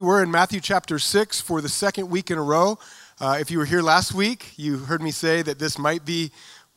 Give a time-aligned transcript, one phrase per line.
[0.00, 2.78] We're in Matthew chapter 6 for the second week in a row.
[3.20, 6.30] Uh, if you were here last week, you heard me say that this might be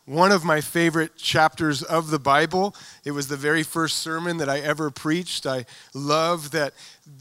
[0.06, 2.76] one of my favorite chapters of the Bible.
[3.06, 5.46] It was the very first sermon that I ever preached.
[5.46, 6.74] I love that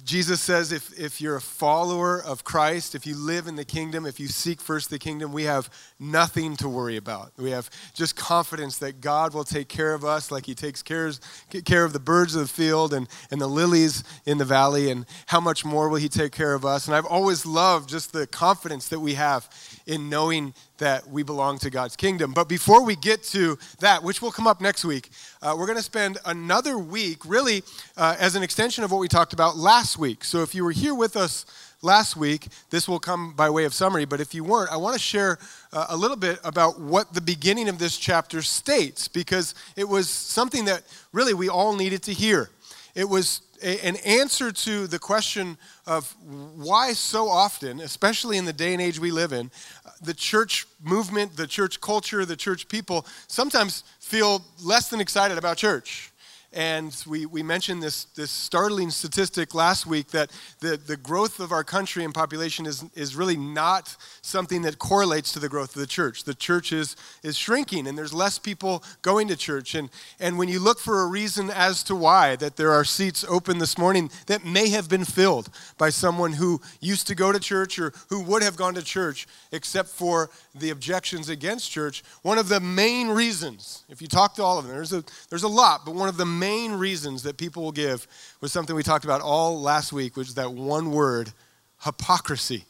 [0.05, 4.07] Jesus says if, if you're a follower of Christ, if you live in the kingdom,
[4.07, 7.33] if you seek first the kingdom, we have nothing to worry about.
[7.37, 11.11] We have just confidence that God will take care of us like he takes care,
[11.65, 15.07] care of the birds of the field and, and the lilies in the valley, and
[15.27, 16.87] how much more will he take care of us.
[16.87, 19.49] And I've always loved just the confidence that we have
[19.87, 22.33] in knowing that we belong to God's kingdom.
[22.33, 25.11] But before we get to that, which will come up next week,
[25.43, 27.63] uh, we're going to spend another week really
[27.97, 30.25] uh, as an extension of what we talked about last week.
[30.25, 31.45] So if you were here with us
[31.83, 34.05] last week, this will come by way of summary.
[34.05, 35.39] But if you weren't, I want to share
[35.73, 40.09] uh, a little bit about what the beginning of this chapter states because it was
[40.09, 42.51] something that really we all needed to hear.
[42.95, 45.57] It was a, an answer to the question
[45.87, 46.15] of
[46.57, 49.51] why so often, especially in the day and age we live in,
[50.03, 55.57] the church movement, the church culture, the church people sometimes feel less than excited about
[55.57, 56.10] church.
[56.53, 61.53] And we, we mentioned this, this startling statistic last week that the, the growth of
[61.53, 65.81] our country and population is, is really not something that correlates to the growth of
[65.81, 66.25] the church.
[66.25, 69.77] The church is, is shrinking and there's less people going to church.
[69.77, 73.25] And, and when you look for a reason as to why, that there are seats
[73.29, 77.39] open this morning that may have been filled by someone who used to go to
[77.39, 82.39] church or who would have gone to church, except for the objections against church, one
[82.39, 85.49] of the main reasons, if you talk to all of them, there's a, there's a
[85.49, 88.07] lot, but one of the main reasons that people will give
[88.41, 91.33] was something we talked about all last week, which is that one word
[91.85, 92.65] hypocrisy.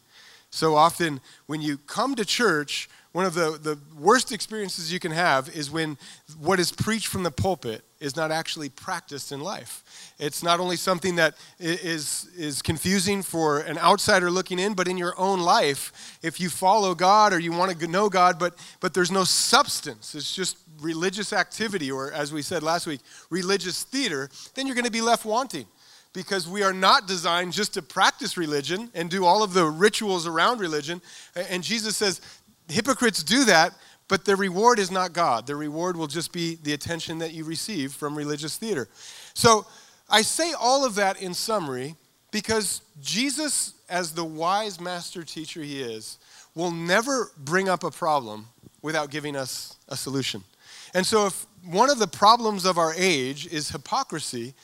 [0.51, 5.13] So often, when you come to church, one of the, the worst experiences you can
[5.13, 5.97] have is when
[6.39, 10.15] what is preached from the pulpit is not actually practiced in life.
[10.19, 14.97] It's not only something that is, is confusing for an outsider looking in, but in
[14.97, 18.95] your own life, if you follow God or you want to know God, but, but
[18.95, 24.31] there's no substance, it's just religious activity, or as we said last week, religious theater,
[24.55, 25.67] then you're going to be left wanting
[26.13, 30.27] because we are not designed just to practice religion and do all of the rituals
[30.27, 31.01] around religion.
[31.37, 32.21] And Jesus says,
[32.69, 33.75] hypocrites do that,
[34.11, 35.47] but the reward is not God.
[35.47, 38.89] The reward will just be the attention that you receive from religious theater.
[39.35, 39.65] So
[40.11, 41.95] I say all of that in summary
[42.33, 46.19] because Jesus, as the wise master teacher he is,
[46.57, 48.49] will never bring up a problem
[48.83, 50.43] without giving us a solution.
[50.93, 54.55] And so, if one of the problems of our age is hypocrisy,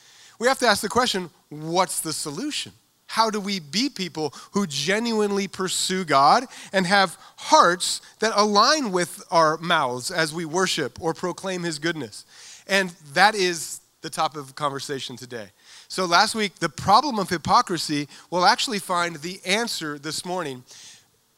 [0.40, 2.72] we have to ask the question what's the solution?
[3.06, 9.22] How do we be people who genuinely pursue God and have hearts that align with
[9.30, 12.24] our mouths as we worship or proclaim His goodness?
[12.66, 15.48] And that is the topic of conversation today.
[15.88, 20.64] So, last week, the problem of hypocrisy will actually find the answer this morning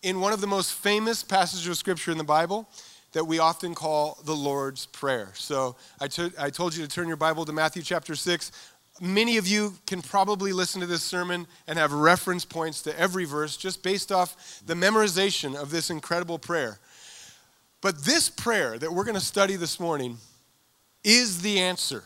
[0.03, 2.69] in one of the most famous passages of Scripture in the Bible
[3.13, 5.31] that we often call the Lord's Prayer.
[5.35, 8.53] So, I, t- I told you to turn your Bible to Matthew chapter 6
[9.01, 13.25] many of you can probably listen to this sermon and have reference points to every
[13.25, 16.79] verse just based off the memorization of this incredible prayer.
[17.81, 20.19] But this prayer that we're going to study this morning
[21.05, 22.05] is the answer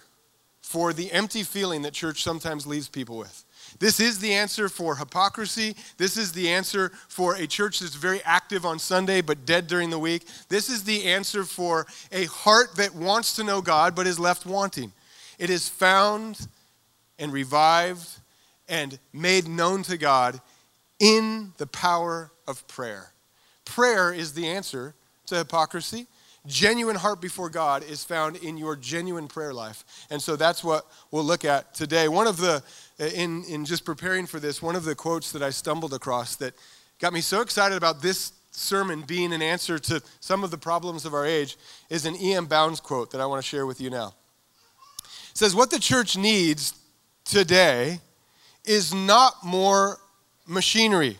[0.60, 3.44] for the empty feeling that church sometimes leaves people with.
[3.78, 5.76] This is the answer for hypocrisy.
[5.96, 9.90] This is the answer for a church that's very active on Sunday but dead during
[9.90, 10.26] the week.
[10.48, 14.46] This is the answer for a heart that wants to know God but is left
[14.46, 14.92] wanting.
[15.38, 16.46] It is found
[17.22, 18.08] and revived
[18.68, 20.40] and made known to God
[20.98, 23.12] in the power of prayer.
[23.64, 24.94] Prayer is the answer
[25.26, 26.08] to hypocrisy.
[26.46, 29.84] Genuine heart before God is found in your genuine prayer life.
[30.10, 32.08] And so that's what we'll look at today.
[32.08, 32.60] One of the,
[32.98, 36.34] uh, in, in just preparing for this, one of the quotes that I stumbled across
[36.36, 36.54] that
[36.98, 41.04] got me so excited about this sermon being an answer to some of the problems
[41.04, 41.56] of our age
[41.88, 42.46] is an E.M.
[42.46, 44.14] Bounds quote that I want to share with you now.
[45.30, 46.74] It says, What the church needs
[47.24, 48.00] today
[48.64, 49.98] is not more
[50.46, 51.18] machinery,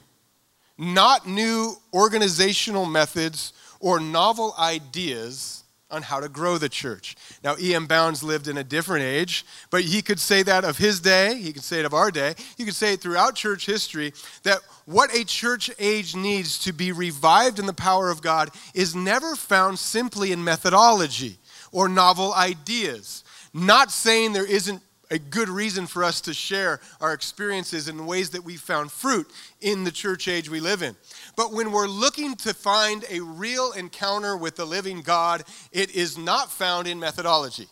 [0.79, 5.62] not new organizational methods or novel ideas
[5.93, 7.17] on how to grow the church.
[7.44, 7.87] Now, E.M.
[7.87, 11.53] Bounds lived in a different age, but he could say that of his day, he
[11.53, 15.15] could say it of our day, he could say it throughout church history that what
[15.15, 19.79] a church age needs to be revived in the power of God is never found
[19.79, 21.37] simply in methodology
[21.71, 23.23] or novel ideas.
[23.53, 24.82] Not saying there isn't
[25.12, 29.31] a good reason for us to share our experiences and ways that we found fruit
[29.61, 30.97] in the church age we live in.
[31.37, 36.17] But when we're looking to find a real encounter with the living God, it is
[36.17, 37.67] not found in methodology.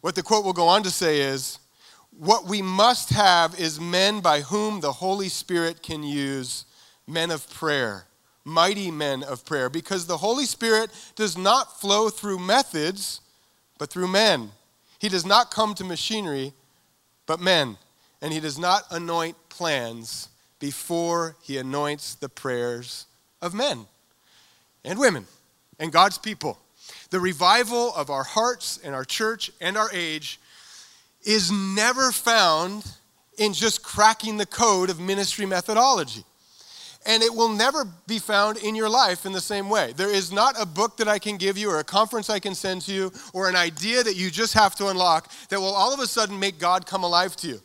[0.00, 1.58] What the quote will go on to say is
[2.16, 6.64] what we must have is men by whom the Holy Spirit can use,
[7.06, 8.06] men of prayer,
[8.46, 13.20] mighty men of prayer, because the Holy Spirit does not flow through methods,
[13.78, 14.50] but through men.
[14.98, 16.52] He does not come to machinery,
[17.26, 17.76] but men.
[18.20, 20.28] And he does not anoint plans
[20.58, 23.06] before he anoints the prayers
[23.40, 23.86] of men
[24.84, 25.26] and women
[25.78, 26.58] and God's people.
[27.10, 30.40] The revival of our hearts and our church and our age
[31.24, 32.84] is never found
[33.36, 36.24] in just cracking the code of ministry methodology.
[37.08, 39.94] And it will never be found in your life in the same way.
[39.96, 42.54] There is not a book that I can give you, or a conference I can
[42.54, 45.94] send to you, or an idea that you just have to unlock that will all
[45.94, 47.60] of a sudden make God come alive to you.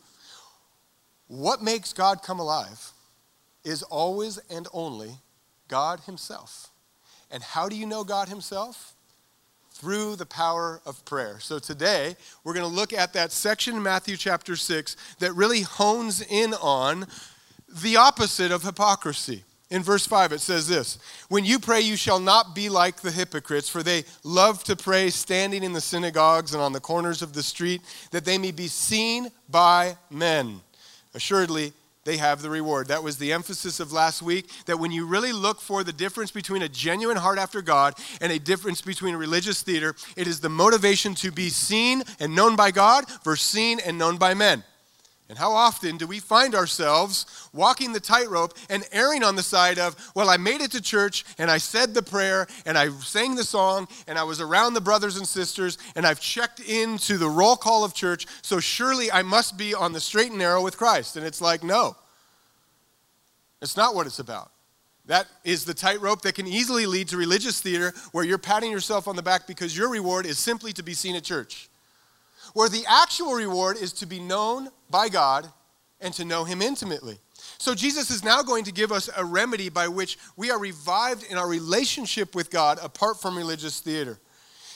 [1.28, 2.92] What makes God come alive
[3.66, 5.12] is always and only
[5.68, 6.69] God Himself.
[7.30, 8.94] And how do you know God Himself?
[9.72, 11.40] Through the power of prayer.
[11.42, 15.62] So today, we're going to look at that section in Matthew chapter 6 that really
[15.62, 17.07] hones in on
[17.81, 19.43] the opposite of hypocrisy.
[19.69, 20.99] In verse 5, it says this
[21.29, 25.09] When you pray, you shall not be like the hypocrites, for they love to pray
[25.09, 27.81] standing in the synagogues and on the corners of the street,
[28.11, 30.61] that they may be seen by men.
[31.15, 31.73] Assuredly,
[32.05, 32.89] they have the reward.
[32.89, 34.49] That was the emphasis of last week.
[34.65, 38.31] That when you really look for the difference between a genuine heart after God and
[38.31, 42.55] a difference between a religious theater, it is the motivation to be seen and known
[42.55, 44.63] by God versus seen and known by men.
[45.29, 49.79] And how often do we find ourselves walking the tightrope and erring on the side
[49.79, 53.35] of, well, I made it to church and I said the prayer and I sang
[53.35, 57.29] the song and I was around the brothers and sisters and I've checked into the
[57.29, 60.77] roll call of church, so surely I must be on the straight and narrow with
[60.77, 61.15] Christ.
[61.15, 61.95] And it's like, no,
[63.61, 64.51] it's not what it's about.
[65.05, 69.07] That is the tightrope that can easily lead to religious theater where you're patting yourself
[69.07, 71.69] on the back because your reward is simply to be seen at church
[72.54, 75.48] where the actual reward is to be known by God
[76.01, 77.18] and to know Him intimately.
[77.57, 81.24] So, Jesus is now going to give us a remedy by which we are revived
[81.24, 84.19] in our relationship with God apart from religious theater.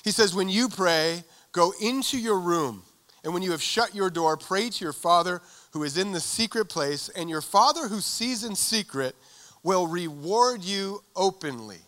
[0.03, 2.83] He says, When you pray, go into your room,
[3.23, 5.41] and when you have shut your door, pray to your Father
[5.71, 9.15] who is in the secret place, and your Father who sees in secret
[9.63, 11.79] will reward you openly.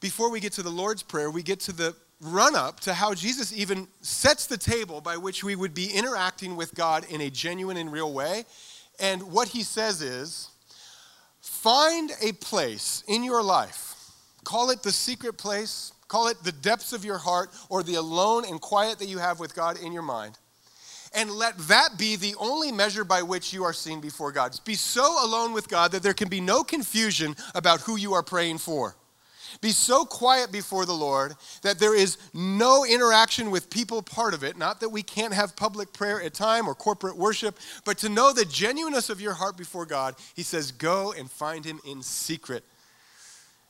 [0.00, 3.14] Before we get to the Lord's Prayer, we get to the run up to how
[3.14, 7.30] Jesus even sets the table by which we would be interacting with God in a
[7.30, 8.44] genuine and real way.
[8.98, 10.48] And what he says is
[11.40, 13.94] find a place in your life,
[14.44, 18.44] call it the secret place, call it the depths of your heart, or the alone
[18.44, 20.38] and quiet that you have with God in your mind.
[21.14, 24.58] And let that be the only measure by which you are seen before God.
[24.64, 28.22] Be so alone with God that there can be no confusion about who you are
[28.22, 28.96] praying for.
[29.60, 34.42] Be so quiet before the Lord that there is no interaction with people part of
[34.42, 34.56] it.
[34.56, 38.32] Not that we can't have public prayer at time or corporate worship, but to know
[38.32, 42.64] the genuineness of your heart before God, he says, go and find him in secret.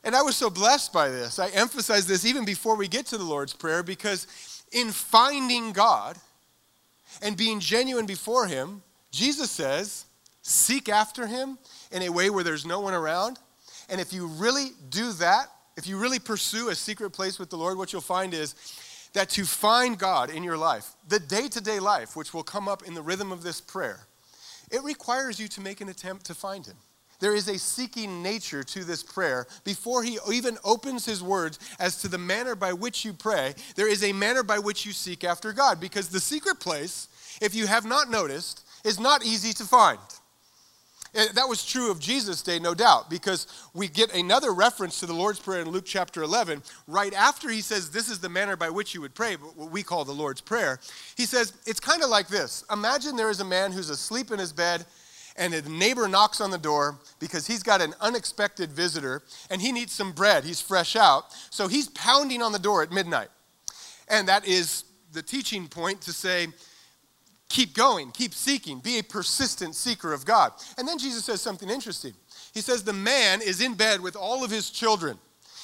[0.03, 1.39] And I was so blessed by this.
[1.39, 4.27] I emphasize this even before we get to the Lord's Prayer because
[4.71, 6.17] in finding God
[7.21, 10.05] and being genuine before him, Jesus says,
[10.41, 11.57] seek after him
[11.91, 13.39] in a way where there's no one around.
[13.89, 15.47] And if you really do that,
[15.77, 18.55] if you really pursue a secret place with the Lord, what you'll find is
[19.13, 22.67] that to find God in your life, the day to day life, which will come
[22.67, 24.07] up in the rhythm of this prayer,
[24.71, 26.77] it requires you to make an attempt to find Him.
[27.19, 29.47] There is a seeking nature to this prayer.
[29.63, 33.89] Before he even opens his words as to the manner by which you pray, there
[33.89, 35.79] is a manner by which you seek after God.
[35.79, 37.07] Because the secret place,
[37.41, 39.99] if you have not noticed, is not easy to find.
[41.15, 45.13] That was true of Jesus' day, no doubt, because we get another reference to the
[45.13, 46.61] Lord's Prayer in Luke chapter 11.
[46.87, 49.81] Right after he says, This is the manner by which you would pray, what we
[49.81, 50.77] call the Lord's Prayer,
[51.15, 54.39] he says, It's kind of like this Imagine there is a man who's asleep in
[54.39, 54.85] his bed,
[55.37, 59.71] and a neighbor knocks on the door because he's got an unexpected visitor, and he
[59.71, 60.43] needs some bread.
[60.43, 61.31] He's fresh out.
[61.49, 63.29] So he's pounding on the door at midnight.
[64.09, 66.47] And that is the teaching point to say,
[67.55, 70.51] Keep going, keep seeking, be a persistent seeker of God.
[70.77, 72.11] And then Jesus says something interesting.
[72.53, 75.17] He says, The man is in bed with all of his children.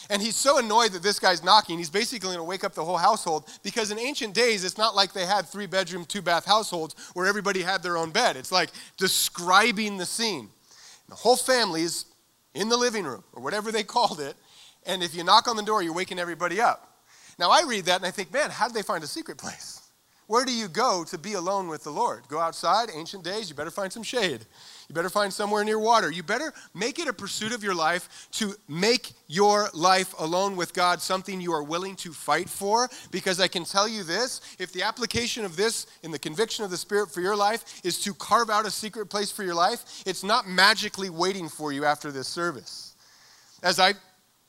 [0.10, 2.86] And he's so annoyed that this guy's knocking, he's basically going to wake up the
[2.86, 6.46] whole household because in ancient days, it's not like they had three bedroom, two bath
[6.46, 8.38] households where everybody had their own bed.
[8.38, 10.48] It's like describing the scene.
[11.10, 12.06] The whole family is
[12.54, 14.38] in the living room or whatever they called it.
[14.86, 17.02] And if you knock on the door, you're waking everybody up.
[17.38, 19.81] Now I read that and I think, man, how did they find a secret place?
[20.32, 22.26] Where do you go to be alone with the Lord?
[22.30, 24.46] Go outside, ancient days, you better find some shade.
[24.88, 26.10] You better find somewhere near water.
[26.10, 30.74] You better make it a pursuit of your life to make your life alone with
[30.74, 32.90] God something you are willing to fight for.
[33.12, 36.72] Because I can tell you this if the application of this in the conviction of
[36.72, 40.02] the Spirit for your life is to carve out a secret place for your life,
[40.06, 42.96] it's not magically waiting for you after this service.
[43.64, 43.96] As I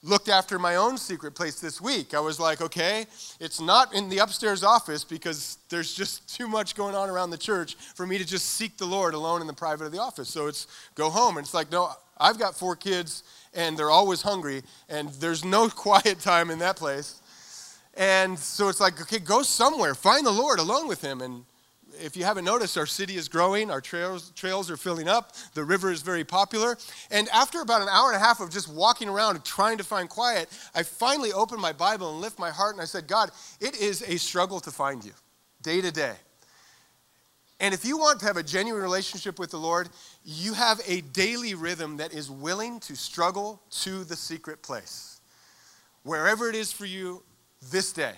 [0.02, 2.12] looked after my own secret place this week.
[2.12, 3.06] I was like, okay,
[3.38, 7.38] it's not in the upstairs office because there's just too much going on around the
[7.38, 10.28] church for me to just seek the Lord alone in the private of the office.
[10.28, 11.36] So it's go home.
[11.36, 13.22] And it's like, no, I've got four kids
[13.54, 17.20] and they're always hungry and there's no quiet time in that place.
[17.94, 21.20] And so it's like, okay, go somewhere, find the Lord alone with Him.
[21.20, 21.44] And
[22.00, 25.64] if you haven't noticed, our city is growing, our trails, trails are filling up, the
[25.64, 26.76] river is very popular.
[27.10, 30.08] And after about an hour and a half of just walking around trying to find
[30.08, 33.30] quiet, I finally opened my Bible and lift my heart and I said, God,
[33.60, 35.12] it is a struggle to find you
[35.62, 36.14] day to day.
[37.60, 39.88] And if you want to have a genuine relationship with the Lord,
[40.24, 45.20] you have a daily rhythm that is willing to struggle to the secret place.
[46.02, 47.22] Wherever it is for you
[47.70, 48.14] this day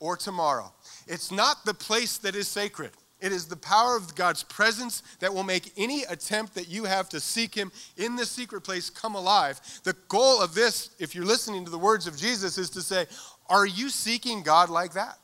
[0.00, 0.70] or tomorrow.
[1.06, 2.90] It's not the place that is sacred.
[3.24, 7.08] It is the power of God's presence that will make any attempt that you have
[7.08, 9.62] to seek Him in the secret place come alive.
[9.82, 13.06] The goal of this, if you're listening to the words of Jesus, is to say,
[13.48, 15.16] Are you seeking God like that?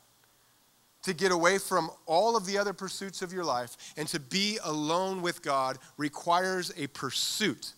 [1.02, 4.58] To get away from all of the other pursuits of your life and to be
[4.64, 7.74] alone with God requires a pursuit.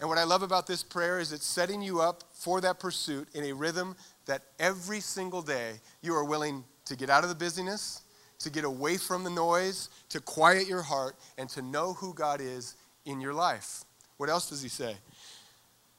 [0.00, 3.28] And what I love about this prayer is it's setting you up for that pursuit
[3.34, 3.94] in a rhythm
[4.26, 8.02] that every single day you are willing to get out of the busyness
[8.40, 12.40] to get away from the noise, to quiet your heart, and to know who God
[12.40, 13.84] is in your life.
[14.16, 14.96] What else does he say?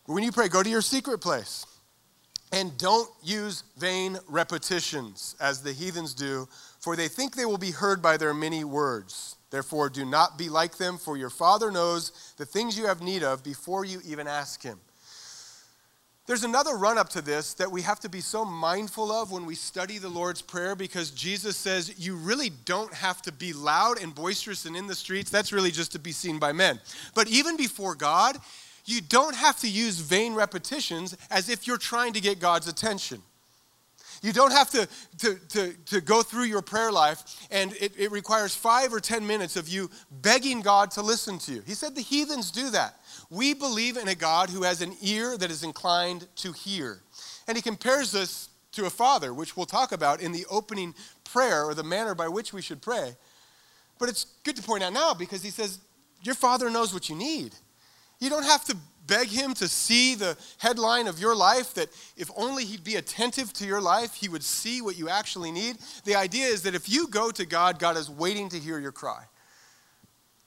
[0.06, 1.66] When you pray, go to your secret place.
[2.54, 6.50] And don't use vain repetitions as the heathens do,
[6.82, 9.38] for they think they will be heard by their many words.
[9.52, 13.24] Therefore, do not be like them, for your Father knows the things you have need
[13.24, 14.80] of before you even ask Him.
[16.28, 19.46] There's another run up to this that we have to be so mindful of when
[19.46, 24.02] we study the Lord's Prayer because Jesus says you really don't have to be loud
[24.02, 25.32] and boisterous and in the streets.
[25.32, 26.80] That's really just to be seen by men.
[27.16, 28.38] But even before God,
[28.86, 33.22] you don't have to use vain repetitions as if you're trying to get God's attention.
[34.22, 34.88] You don't have to,
[35.20, 39.26] to, to, to go through your prayer life, and it, it requires five or 10
[39.26, 39.90] minutes of you
[40.22, 41.64] begging God to listen to you.
[41.66, 43.01] He said the heathens do that.
[43.32, 47.02] We believe in a God who has an ear that is inclined to hear.
[47.48, 51.64] And he compares this to a father, which we'll talk about in the opening prayer
[51.64, 53.16] or the manner by which we should pray.
[54.00, 55.80] But it's good to point out now because he says,
[56.22, 57.56] Your father knows what you need.
[58.20, 58.76] You don't have to
[59.08, 63.54] beg him to see the headline of your life, that if only he'd be attentive
[63.54, 65.78] to your life, he would see what you actually need.
[66.04, 68.92] The idea is that if you go to God, God is waiting to hear your
[68.92, 69.24] cry.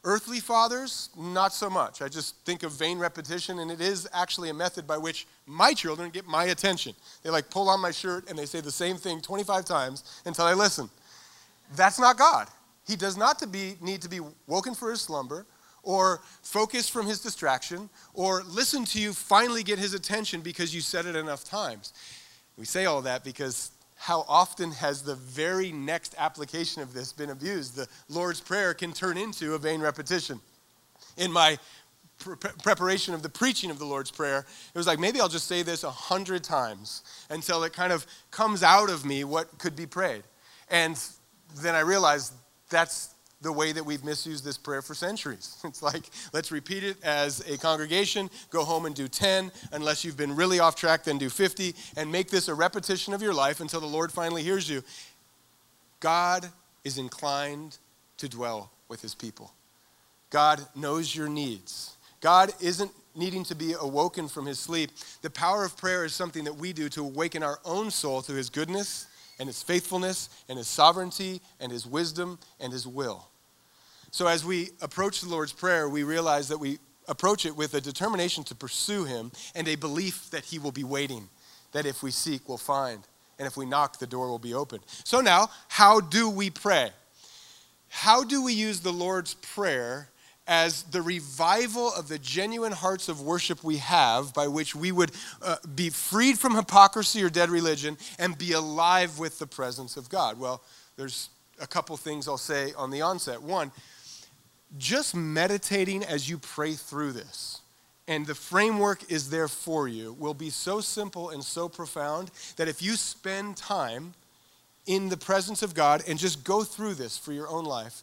[0.07, 2.03] Earthly fathers, not so much.
[2.03, 5.73] I just think of vain repetition, and it is actually a method by which my
[5.73, 6.95] children get my attention.
[7.23, 10.45] They like pull on my shirt and they say the same thing 25 times until
[10.45, 10.91] I listen.
[11.75, 12.49] That's not God.
[12.87, 15.47] He does not to be, need to be woken for his slumber
[15.83, 20.83] or focus from his distraction or listen to you finally get his attention because you
[20.83, 21.95] said it enough times.
[22.59, 27.31] We say all that because how often has the very next application of this been
[27.31, 27.77] abused?
[27.77, 30.41] The Lord's Prayer can turn into a vain repetition.
[31.17, 31.59] In my
[32.19, 35.47] pre- preparation of the preaching of the Lord's Prayer, it was like maybe I'll just
[35.47, 39.77] say this a hundred times until it kind of comes out of me what could
[39.77, 40.25] be prayed.
[40.71, 41.01] And
[41.63, 42.33] then I realized
[42.71, 43.14] that's
[43.45, 45.57] the way that we've misused this prayer for centuries.
[45.65, 49.53] It's like, let's repeat it as a congregation, go home and do 10.
[49.73, 53.23] Unless you've been really off track, then do 50, and make this a repetition of
[53.23, 54.83] your life until the Lord finally hears you.
[56.01, 56.49] God
[56.85, 57.79] is inclined
[58.19, 59.53] to dwell with his people.
[60.31, 61.97] God knows your needs.
[62.21, 64.91] God isn't needing to be awoken from his sleep.
[65.23, 68.33] The power of prayer is something that we do to awaken our own soul to
[68.33, 69.07] his goodness
[69.39, 73.29] and his faithfulness and his sovereignty and his wisdom and his will.
[74.15, 76.79] So as we approach the Lord's Prayer, we realize that we
[77.09, 80.85] approach it with a determination to pursue Him and a belief that He will be
[80.85, 81.29] waiting,
[81.73, 83.01] that if we seek, we'll find,
[83.41, 84.79] and if we knock, the door will be open.
[85.03, 86.91] So now, how do we pray?
[87.89, 90.11] How do we use the Lord's Prayer
[90.47, 95.11] as the revival of the genuine hearts of worship we have, by which we would
[95.43, 100.09] uh, be freed from hypocrisy or dead religion and be alive with the presence of
[100.09, 100.39] God?
[100.39, 100.63] Well,
[100.97, 101.31] there's
[101.61, 103.43] a couple things I'll say on the onset.
[103.43, 103.73] One,
[104.79, 107.61] just meditating as you pray through this,
[108.07, 112.69] and the framework is there for you, will be so simple and so profound that
[112.69, 114.15] if you spend time
[114.87, 118.03] in the presence of God and just go through this for your own life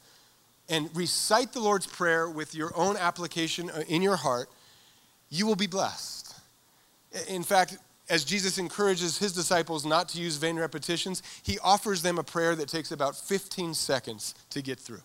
[0.69, 4.49] and recite the Lord's Prayer with your own application uh, in your heart,
[5.29, 6.35] you will be blessed.
[7.27, 7.77] In fact,
[8.09, 12.55] as Jesus encourages his disciples not to use vain repetitions, he offers them a prayer
[12.55, 15.01] that takes about 15 seconds to get through.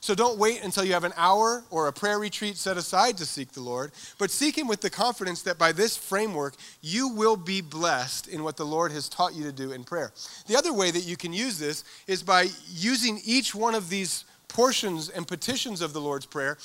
[0.00, 3.26] So don't wait until you have an hour or a prayer retreat set aside to
[3.26, 7.36] seek the Lord, but seek Him with the confidence that by this framework, you will
[7.36, 10.12] be blessed in what the Lord has taught you to do in prayer.
[10.46, 14.24] The other way that you can use this is by using each one of these
[14.48, 16.56] portions and petitions of the Lord's Prayer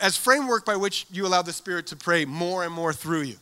[0.00, 3.36] as framework by which you allow the Spirit to pray more and more through you.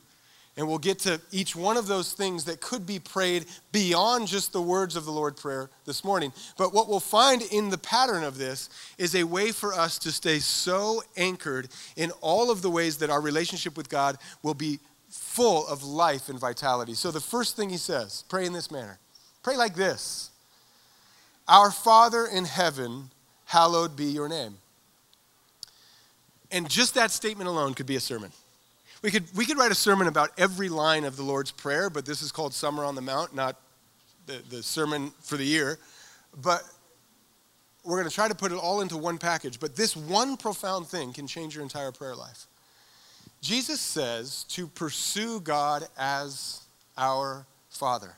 [0.60, 4.52] And we'll get to each one of those things that could be prayed beyond just
[4.52, 6.34] the words of the Lord Prayer this morning.
[6.58, 10.12] But what we'll find in the pattern of this is a way for us to
[10.12, 14.80] stay so anchored in all of the ways that our relationship with God will be
[15.08, 16.92] full of life and vitality.
[16.92, 18.98] So the first thing he says, pray in this manner.
[19.42, 20.28] Pray like this
[21.48, 23.08] Our Father in heaven,
[23.46, 24.58] hallowed be your name.
[26.52, 28.30] And just that statement alone could be a sermon.
[29.02, 32.04] We could, we could write a sermon about every line of the Lord's Prayer, but
[32.04, 33.56] this is called Summer on the Mount, not
[34.26, 35.78] the, the sermon for the year.
[36.42, 36.62] But
[37.82, 39.58] we're going to try to put it all into one package.
[39.58, 42.46] But this one profound thing can change your entire prayer life.
[43.40, 46.60] Jesus says to pursue God as
[46.98, 48.16] our Father.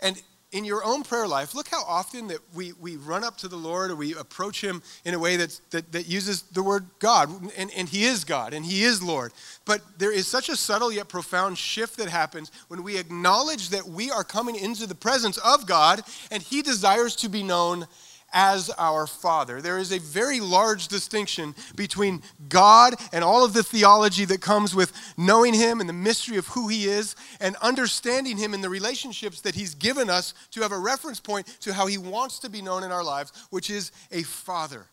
[0.00, 0.20] And
[0.54, 3.56] in your own prayer life, look how often that we, we run up to the
[3.56, 7.28] Lord or we approach Him in a way that's, that, that uses the word God.
[7.58, 9.32] And, and He is God and He is Lord.
[9.64, 13.84] But there is such a subtle yet profound shift that happens when we acknowledge that
[13.84, 17.88] we are coming into the presence of God and He desires to be known
[18.34, 19.62] as our Father.
[19.62, 24.74] There is a very large distinction between God and all of the theology that comes
[24.74, 28.68] with knowing Him and the mystery of who He is and understanding Him in the
[28.68, 32.50] relationships that He's given us to have a reference point to how He wants to
[32.50, 34.86] be known in our lives, which is a Father.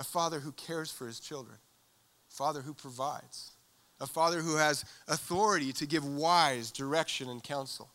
[0.00, 1.56] A Father who cares for His children,
[2.30, 3.52] a Father who provides,
[4.00, 7.90] a Father who has authority to give wise direction and counsel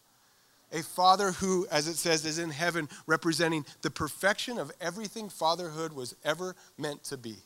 [0.76, 5.94] a father who, as it says, is in heaven, representing the perfection of everything fatherhood
[5.94, 7.38] was ever meant to be.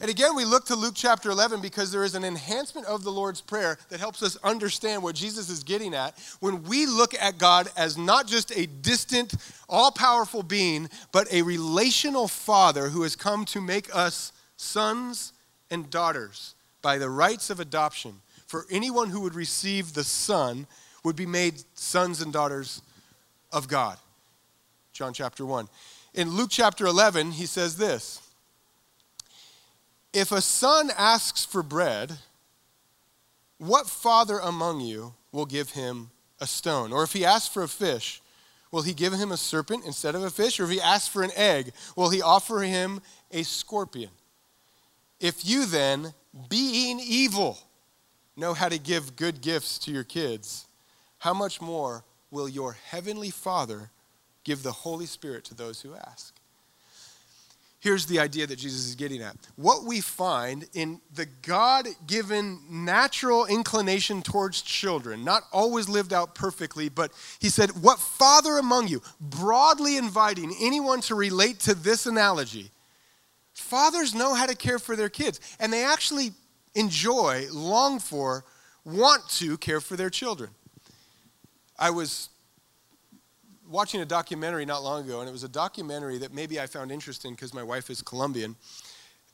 [0.00, 3.10] And again, we look to Luke chapter 11 because there is an enhancement of the
[3.10, 7.38] Lord's Prayer that helps us understand what Jesus is getting at when we look at
[7.38, 9.34] God as not just a distant,
[9.68, 15.32] all powerful being, but a relational Father who has come to make us sons
[15.68, 18.14] and daughters by the rights of adoption.
[18.46, 20.68] For anyone who would receive the Son
[21.08, 22.82] would be made sons and daughters
[23.50, 23.96] of God.
[24.92, 25.66] John chapter 1.
[26.12, 28.20] In Luke chapter 11, he says this
[30.12, 32.18] If a son asks for bread,
[33.56, 36.10] what father among you will give him
[36.42, 36.92] a stone?
[36.92, 38.20] Or if he asks for a fish,
[38.70, 40.60] will he give him a serpent instead of a fish?
[40.60, 44.10] Or if he asks for an egg, will he offer him a scorpion?
[45.20, 46.12] If you then,
[46.50, 47.56] being evil,
[48.36, 50.66] know how to give good gifts to your kids,
[51.18, 53.90] how much more will your heavenly Father
[54.44, 56.34] give the Holy Spirit to those who ask?
[57.80, 59.36] Here's the idea that Jesus is getting at.
[59.54, 66.34] What we find in the God given natural inclination towards children, not always lived out
[66.34, 72.06] perfectly, but he said, What father among you, broadly inviting anyone to relate to this
[72.06, 72.72] analogy,
[73.54, 76.32] fathers know how to care for their kids, and they actually
[76.74, 78.44] enjoy, long for,
[78.84, 80.50] want to care for their children.
[81.78, 82.28] I was
[83.68, 86.90] watching a documentary not long ago, and it was a documentary that maybe I found
[86.90, 88.56] interesting because my wife is Colombian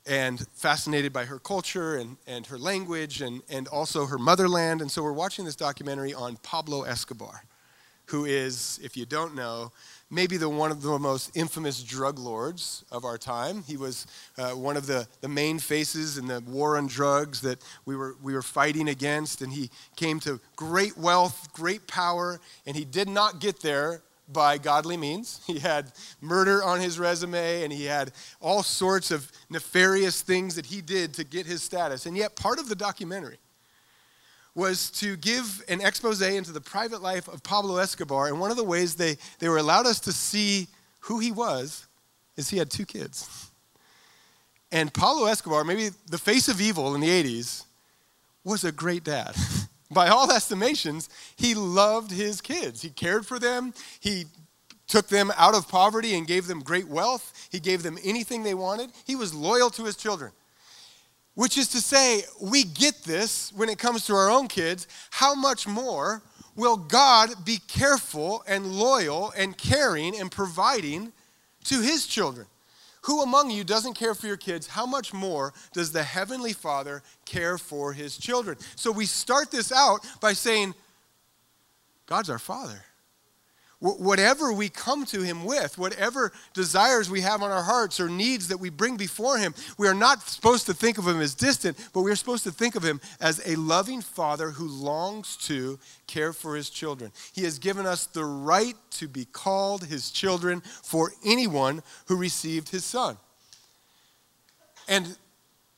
[0.07, 4.83] and fascinated by her culture and, and her language and, and also her motherland.
[4.83, 7.45] And so we're watching this documentary on Pablo Escobar,
[8.07, 9.73] who is, if you don't know,
[10.15, 13.65] maybe the one of the most infamous drug lords of our time.
[13.67, 14.07] He was
[14.39, 18.17] uh, one of the, the main faces in the war on drugs that we were,
[18.23, 23.09] we were fighting against, and he came to great wealth, great power, and he did
[23.09, 25.41] not get there by godly means.
[25.47, 30.67] He had murder on his resume, and he had all sorts of nefarious things that
[30.67, 32.07] he did to get his status.
[32.07, 33.39] And yet, part of the documentary
[34.55, 38.29] was to give an expose into the private life of Pablo Escobar.
[38.29, 40.69] And one of the ways they, they were allowed us to see
[41.01, 41.87] who he was
[42.37, 43.51] is he had two kids.
[44.71, 47.65] And Pablo Escobar, maybe the face of evil in the 80s,
[48.45, 49.35] was a great dad.
[49.91, 52.83] By all estimations, he loved his kids.
[52.83, 53.75] He cared for them.
[54.01, 54.25] He
[54.87, 57.49] took them out of poverty and gave them great wealth.
[57.51, 58.91] He gave them anything they wanted.
[59.05, 60.33] He was loyal to his children.
[61.35, 64.87] Which is to say, we get this when it comes to our own kids.
[65.11, 66.23] How much more
[66.55, 71.13] will God be careful and loyal and caring and providing
[71.65, 72.47] to his children?
[73.03, 74.67] Who among you doesn't care for your kids?
[74.67, 78.57] How much more does the Heavenly Father care for his children?
[78.77, 80.75] So we start this out by saying,
[82.07, 82.83] God's our Father
[83.93, 88.49] whatever we come to Him with, whatever desires we have on our hearts or needs
[88.49, 91.77] that we bring before Him, we are not supposed to think of Him as distant,
[91.93, 95.79] but we are supposed to think of Him as a loving Father who longs to
[96.07, 97.13] care for His children.
[97.35, 102.71] He has given us the right to be called His children for anyone who received
[102.71, 103.19] His Son.
[104.89, 105.15] And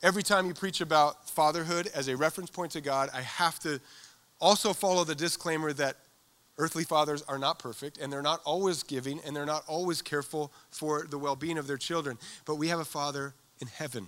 [0.01, 3.81] every time you preach about fatherhood as a reference point to God, I have to
[4.39, 5.97] also follow the disclaimer that
[6.57, 10.51] Earthly fathers are not perfect, and they're not always giving, and they're not always careful
[10.71, 12.17] for the well being of their children.
[12.45, 14.07] But we have a Father in heaven.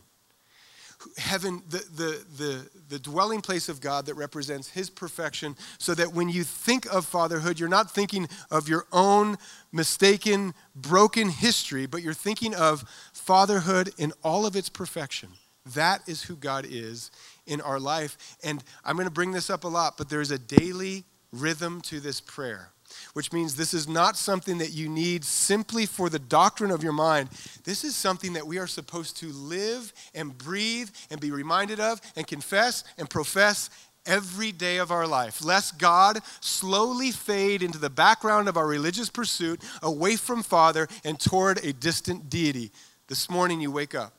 [1.17, 6.13] Heaven, the, the, the, the dwelling place of God that represents His perfection, so that
[6.13, 9.38] when you think of fatherhood, you're not thinking of your own
[9.71, 12.83] mistaken, broken history, but you're thinking of
[13.13, 15.29] fatherhood in all of its perfection.
[15.75, 17.12] That is who God is
[17.45, 18.38] in our life.
[18.43, 21.99] And I'm going to bring this up a lot, but there's a daily rhythm to
[21.99, 22.69] this prayer,
[23.13, 26.93] which means this is not something that you need simply for the doctrine of your
[26.93, 27.29] mind.
[27.63, 32.01] This is something that we are supposed to live and breathe and be reminded of
[32.15, 33.69] and confess and profess
[34.05, 39.09] every day of our life, lest God slowly fade into the background of our religious
[39.09, 42.71] pursuit away from Father and toward a distant deity.
[43.07, 44.13] This morning you wake up,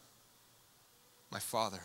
[1.31, 1.81] my Father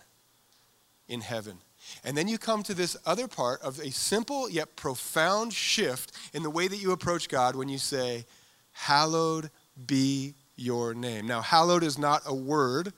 [1.07, 1.57] in heaven.
[2.05, 6.43] And then you come to this other part of a simple yet profound shift in
[6.43, 8.25] the way that you approach God when you say,
[8.71, 9.49] Hallowed
[9.87, 11.25] be your name.
[11.25, 12.93] Now, hallowed is not a word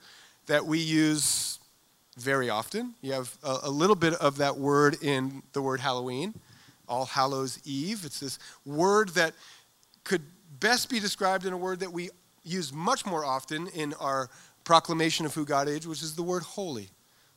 [0.46, 1.58] that we use
[2.18, 2.94] very often.
[3.00, 6.34] You have a, a little bit of that word in the word Halloween,
[6.88, 8.04] All Hallows Eve.
[8.04, 9.32] It's this word that
[10.04, 10.22] could
[10.60, 12.10] best be described in a word that we
[12.42, 14.28] use much more often in our
[14.64, 16.90] proclamation of who God is, which is the word holy.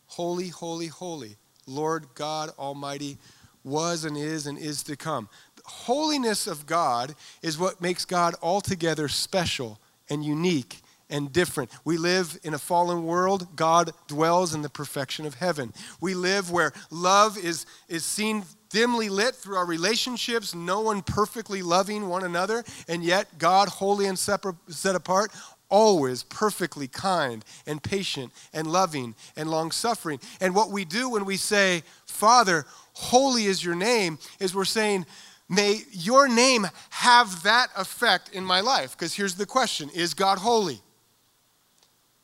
[0.07, 1.37] Holy, holy, holy.
[1.67, 3.17] Lord God Almighty
[3.63, 5.29] was and is and is to come.
[5.55, 11.69] The holiness of God is what makes God altogether special and unique and different.
[11.83, 13.55] We live in a fallen world.
[13.55, 15.73] God dwells in the perfection of heaven.
[15.99, 21.61] We live where love is, is seen dimly lit through our relationships, no one perfectly
[21.61, 25.31] loving one another, and yet God, holy and separate, set apart,
[25.71, 30.19] always perfectly kind and patient and loving and long suffering.
[30.39, 35.07] And what we do when we say, Father, holy is your name, is we're saying,
[35.49, 38.91] May your name have that effect in my life.
[38.91, 40.79] Because here's the question Is God holy?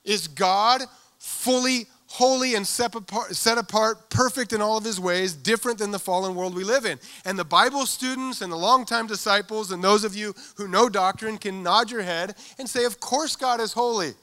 [0.05, 0.83] Is God
[1.17, 5.91] fully holy and set apart, set apart, perfect in all of his ways, different than
[5.91, 6.99] the fallen world we live in.
[7.25, 11.37] And the Bible students and the longtime disciples and those of you who know doctrine
[11.37, 14.13] can nod your head and say, Of course, God is holy.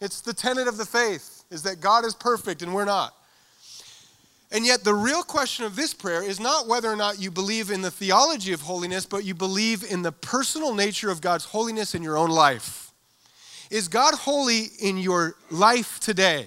[0.00, 3.14] It's the tenet of the faith, is that God is perfect and we're not.
[4.52, 7.70] And yet, the real question of this prayer is not whether or not you believe
[7.70, 11.94] in the theology of holiness, but you believe in the personal nature of God's holiness
[11.94, 12.90] in your own life.
[13.70, 16.46] Is God holy in your life today?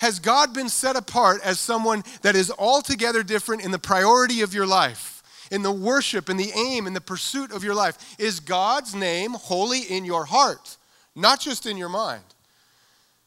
[0.00, 4.52] Has God been set apart as someone that is altogether different in the priority of
[4.52, 7.96] your life, in the worship, in the aim, in the pursuit of your life?
[8.18, 10.76] Is God's name holy in your heart,
[11.14, 12.24] not just in your mind?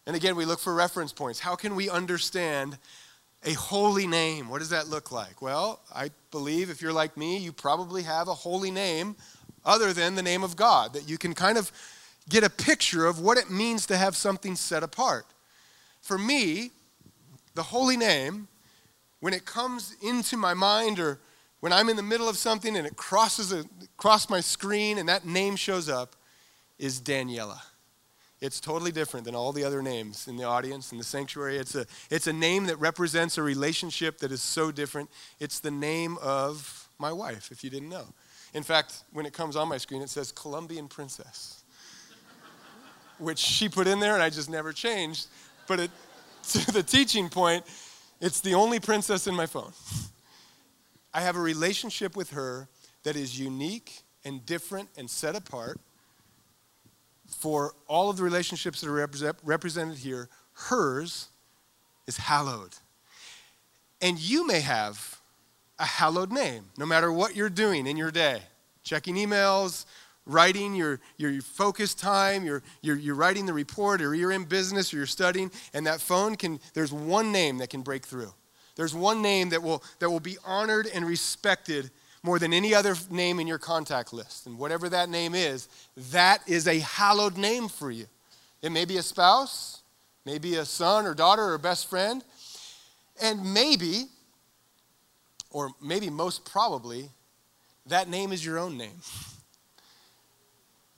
[0.06, 1.40] And again, we look for reference points.
[1.40, 2.78] How can we understand
[3.46, 4.50] a holy name?
[4.50, 5.42] What does that look like?
[5.42, 9.16] Well, I believe if you're like me, you probably have a holy name
[9.66, 11.72] other than the name of God, that you can kind of
[12.28, 15.26] get a picture of what it means to have something set apart.
[16.10, 16.72] For me,
[17.54, 18.48] the holy name,
[19.20, 21.20] when it comes into my mind or
[21.60, 25.28] when I'm in the middle of something and it crosses across my screen and that
[25.28, 26.16] name shows up,
[26.80, 27.60] is Daniela.
[28.42, 31.58] It's totally different than all the other names in the audience, in the sanctuary.
[31.58, 35.12] It's a, it's a name that represents a relationship that is so different.
[35.40, 38.08] It's the name of my wife, if you didn't know.
[38.56, 41.64] In fact, when it comes on my screen, it says Colombian Princess,
[43.20, 45.28] which she put in there and I just never changed
[45.70, 45.92] but it,
[46.50, 47.64] to the teaching point,
[48.20, 49.72] it's the only princess in my phone.
[51.14, 52.68] I have a relationship with her
[53.04, 55.80] that is unique and different and set apart
[57.38, 60.28] for all of the relationships that are represent, represented here.
[60.54, 61.30] Hers
[62.06, 62.76] is hallowed.
[64.02, 65.22] And you may have
[65.78, 68.42] a hallowed name, no matter what you're doing in your day
[68.90, 69.86] checking emails,
[70.30, 74.94] writing your, your focus time, you're, you're, you're writing the report, or you're in business,
[74.94, 78.32] or you're studying, and that phone can, there's one name that can break through.
[78.76, 81.90] There's one name that will, that will be honored and respected
[82.24, 84.46] more than any other name in your contact list.
[84.46, 85.68] And whatever that name is,
[86.12, 88.06] that is a hallowed name for you.
[88.62, 89.82] It may be a spouse,
[90.26, 92.24] maybe a son or daughter or best friend,
[93.22, 94.06] and maybe,
[95.50, 97.10] or maybe most probably,
[97.88, 99.02] that name is your own name.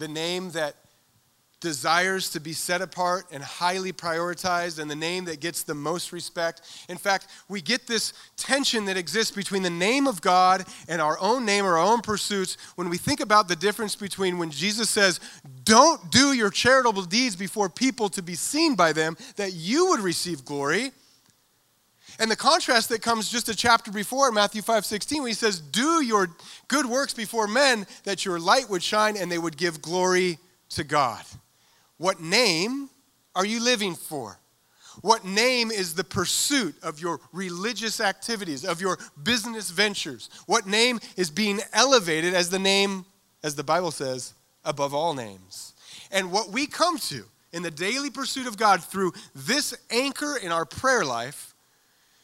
[0.02, 0.78] The name that
[1.60, 6.12] desires to be set apart and highly prioritized and the name that gets the most
[6.12, 6.62] respect.
[6.90, 11.20] In fact, we get this tension that exists between the name of God and our
[11.20, 14.90] own name or our own pursuits when we think about the difference between when Jesus
[14.90, 15.20] says,
[15.66, 20.00] Don't do your charitable deeds before people to be seen by them, that you would
[20.00, 20.94] receive glory.
[22.22, 25.34] And the contrast that comes just a chapter before in Matthew 5 16, when he
[25.34, 26.28] says, Do your
[26.68, 30.38] good works before men, that your light would shine and they would give glory
[30.70, 31.24] to God.
[31.98, 32.92] What name
[33.36, 34.38] are you living for?
[35.02, 40.30] What name is the pursuit of your religious activities, of your business ventures?
[40.46, 43.04] What name is being elevated as the name,
[43.44, 45.74] as the Bible says, above all names?
[46.12, 50.52] And what we come to in the daily pursuit of God through this anchor in
[50.52, 51.51] our prayer life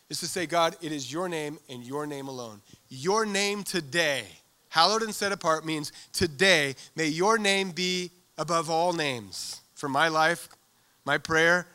[0.09, 2.61] is to say, God, it is your name and your name alone.
[2.89, 4.23] Your name today,
[4.69, 10.07] hallowed and set apart, means today, may your name be above all names for my
[10.07, 10.47] life,
[11.05, 11.67] my prayer.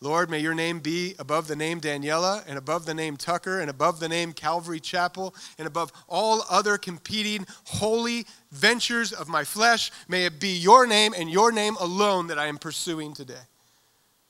[0.00, 3.70] Lord, may your name be above the name Daniela and above the name Tucker and
[3.70, 9.90] above the name Calvary Chapel and above all other competing holy ventures of my flesh.
[10.06, 13.46] May it be your name and your name alone that I am pursuing today.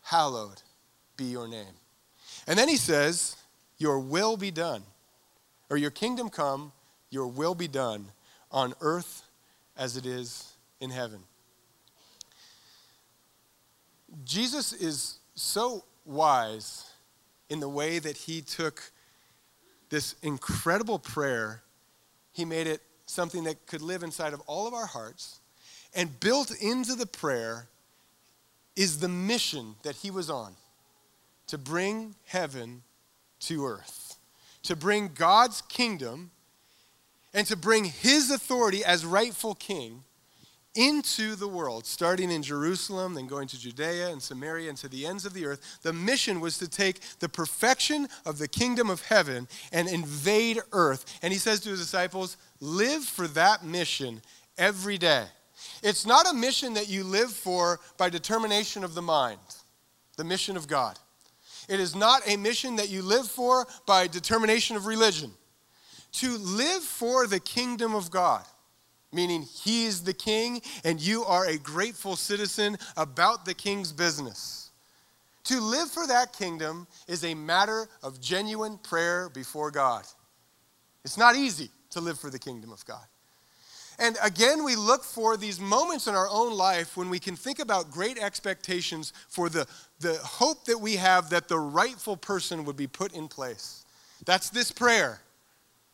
[0.02, 0.62] Hallowed
[1.16, 1.74] be your name.
[2.46, 3.36] And then he says,
[3.84, 4.82] Your will be done,
[5.68, 6.72] or your kingdom come,
[7.10, 8.06] your will be done
[8.50, 9.24] on earth
[9.76, 11.20] as it is in heaven.
[14.24, 16.94] Jesus is so wise
[17.50, 18.90] in the way that he took
[19.90, 21.62] this incredible prayer,
[22.32, 25.40] he made it something that could live inside of all of our hearts.
[25.94, 27.68] And built into the prayer
[28.76, 30.54] is the mission that he was on
[31.48, 32.82] to bring heaven
[33.48, 34.16] to earth,
[34.62, 36.30] to bring God's kingdom,
[37.32, 40.04] and to bring his authority as rightful king
[40.74, 45.06] into the world, starting in Jerusalem, then going to Judea and Samaria and to the
[45.06, 45.78] ends of the earth.
[45.82, 51.18] The mission was to take the perfection of the kingdom of heaven and invade earth.
[51.22, 54.20] And he says to his disciples, Live for that mission
[54.58, 55.26] every day.
[55.82, 59.38] It's not a mission that you live for by determination of the mind,
[60.16, 60.98] the mission of God.
[61.68, 65.32] It is not a mission that you live for by determination of religion.
[66.12, 68.44] To live for the kingdom of God
[69.14, 74.70] meaning he is the king and you are a grateful citizen about the king's business.
[75.44, 80.04] To live for that kingdom is a matter of genuine prayer before God.
[81.04, 83.04] It's not easy to live for the kingdom of God.
[83.98, 87.58] And again, we look for these moments in our own life when we can think
[87.58, 89.66] about great expectations for the,
[90.00, 93.84] the hope that we have that the rightful person would be put in place.
[94.24, 95.20] That's this prayer.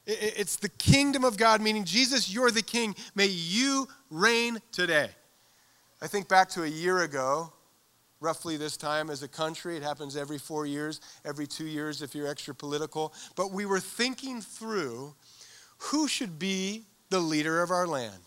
[0.07, 2.97] It's the kingdom of God, meaning, Jesus, you're the king.
[3.15, 5.11] May you reign today.
[6.03, 7.53] I think back to a year ago,
[8.21, 9.77] roughly this time as a country.
[9.77, 13.13] It happens every four years, every two years if you're extra political.
[13.37, 15.15] But we were thinking through
[15.79, 18.23] who should be the leader of our land.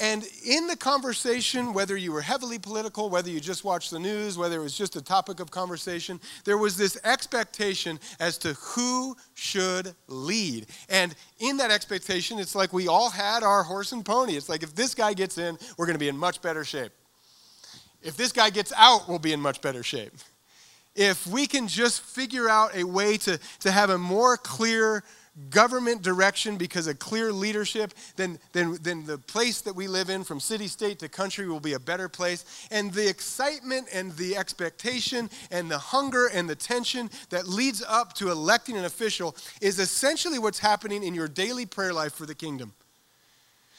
[0.00, 4.38] And in the conversation, whether you were heavily political, whether you just watched the news,
[4.38, 9.14] whether it was just a topic of conversation, there was this expectation as to who
[9.34, 10.68] should lead.
[10.88, 14.36] And in that expectation, it's like we all had our horse and pony.
[14.36, 16.92] It's like if this guy gets in, we're going to be in much better shape.
[18.02, 20.14] If this guy gets out, we'll be in much better shape.
[20.94, 25.04] If we can just figure out a way to, to have a more clear
[25.48, 30.24] government direction because of clear leadership, then, then, then the place that we live in,
[30.24, 32.44] from city, state to country, will be a better place.
[32.70, 38.12] And the excitement and the expectation and the hunger and the tension that leads up
[38.14, 42.34] to electing an official is essentially what's happening in your daily prayer life for the
[42.34, 42.72] kingdom.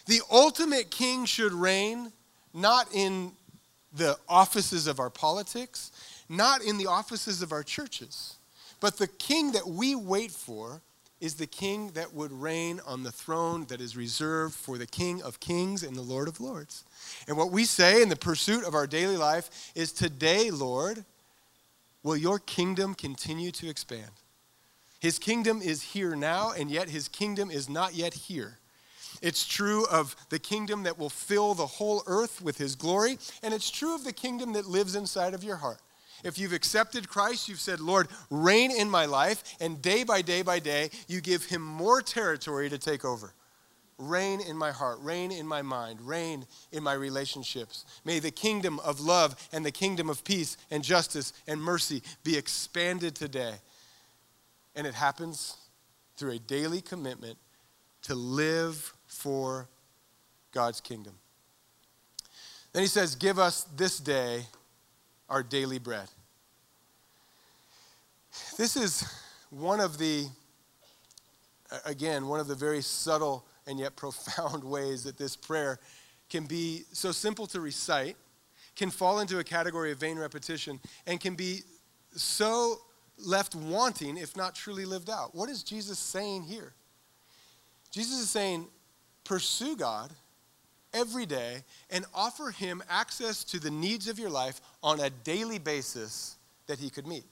[0.08, 2.12] The ultimate king should reign
[2.54, 3.34] not in
[3.94, 5.92] the offices of our politics,
[6.30, 8.38] not in the offices of our churches,
[8.80, 10.82] but the king that we wait for
[11.22, 15.22] is the king that would reign on the throne that is reserved for the King
[15.22, 16.84] of kings and the Lord of lords.
[17.28, 21.06] And what we say in the pursuit of our daily life is Today, Lord,
[22.04, 24.12] will your kingdom continue to expand?
[25.00, 28.58] His kingdom is here now, and yet his kingdom is not yet here.
[29.22, 33.54] It's true of the kingdom that will fill the whole earth with his glory, and
[33.54, 35.80] it's true of the kingdom that lives inside of your heart.
[36.24, 40.42] If you've accepted Christ, you've said, Lord, reign in my life, and day by day
[40.42, 43.34] by day, you give him more territory to take over.
[43.98, 47.86] Reign in my heart, reign in my mind, reign in my relationships.
[48.04, 52.36] May the kingdom of love and the kingdom of peace and justice and mercy be
[52.36, 53.54] expanded today.
[54.76, 55.56] And it happens
[56.18, 57.38] through a daily commitment
[58.04, 59.68] to live for
[60.52, 61.14] God's kingdom.
[62.74, 64.46] Then he says, Give us this day
[65.32, 66.10] our daily bread.
[68.58, 69.10] This is
[69.50, 70.28] one of the,
[71.86, 75.80] again, one of the very subtle and yet profound ways that this prayer
[76.30, 78.17] can be so simple to recite,
[78.76, 81.62] can fall into a category of vain repetition, and can be
[82.13, 82.76] so
[83.17, 85.34] left wanting if not truly lived out.
[85.34, 86.74] What is Jesus saying here?
[87.89, 88.67] Jesus is saying,
[89.24, 90.12] pursue God
[90.94, 95.60] every day and offer Him access to the needs of your life on a daily
[95.60, 96.36] basis
[96.68, 97.26] that He could meet.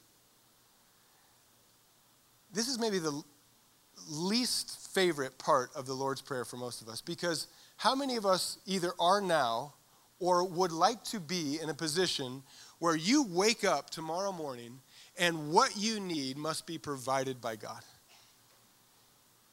[2.54, 3.22] This is maybe the
[4.10, 8.26] least favorite part of the Lord's Prayer for most of us because how many of
[8.26, 9.74] us either are now
[10.20, 12.44] or would like to be in a position
[12.80, 14.80] where you wake up tomorrow morning
[15.18, 17.82] and what you need must be provided by God?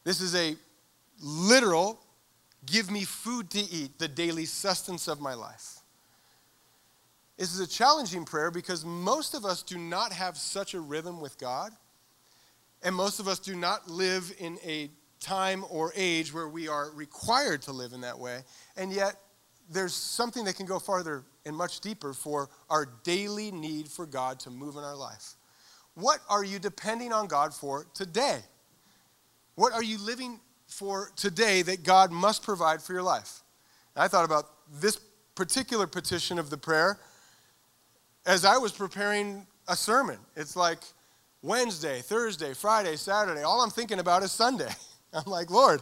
[0.03, 0.55] This is a
[1.21, 1.99] literal
[2.65, 5.79] give me food to eat, the daily sustenance of my life.
[7.37, 11.21] This is a challenging prayer because most of us do not have such a rhythm
[11.21, 11.71] with God,
[12.81, 14.89] and most of us do not live in a
[15.19, 18.41] time or age where we are required to live in that way.
[18.75, 19.15] And yet,
[19.69, 24.39] there's something that can go farther and much deeper for our daily need for God
[24.41, 25.35] to move in our life.
[25.95, 28.39] What are you depending on God for today?
[29.55, 33.41] What are you living for today that God must provide for your life.
[33.95, 34.99] And I thought about this
[35.35, 36.99] particular petition of the prayer
[38.25, 40.17] as I was preparing a sermon.
[40.35, 40.79] It's like
[41.41, 43.43] Wednesday, Thursday, Friday, Saturday.
[43.43, 44.69] All I'm thinking about is Sunday.
[45.13, 45.81] I'm like, Lord,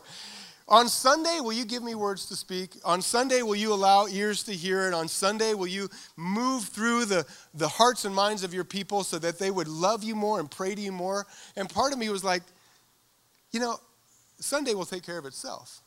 [0.67, 2.76] on Sunday, will you give me words to speak?
[2.84, 4.93] On Sunday, will you allow ears to hear it?
[4.93, 9.19] On Sunday, will you move through the, the hearts and minds of your people so
[9.19, 11.28] that they would love you more and pray to you more?
[11.56, 12.41] And part of me was like,
[13.52, 13.80] you know,
[14.39, 15.82] Sunday will take care of itself.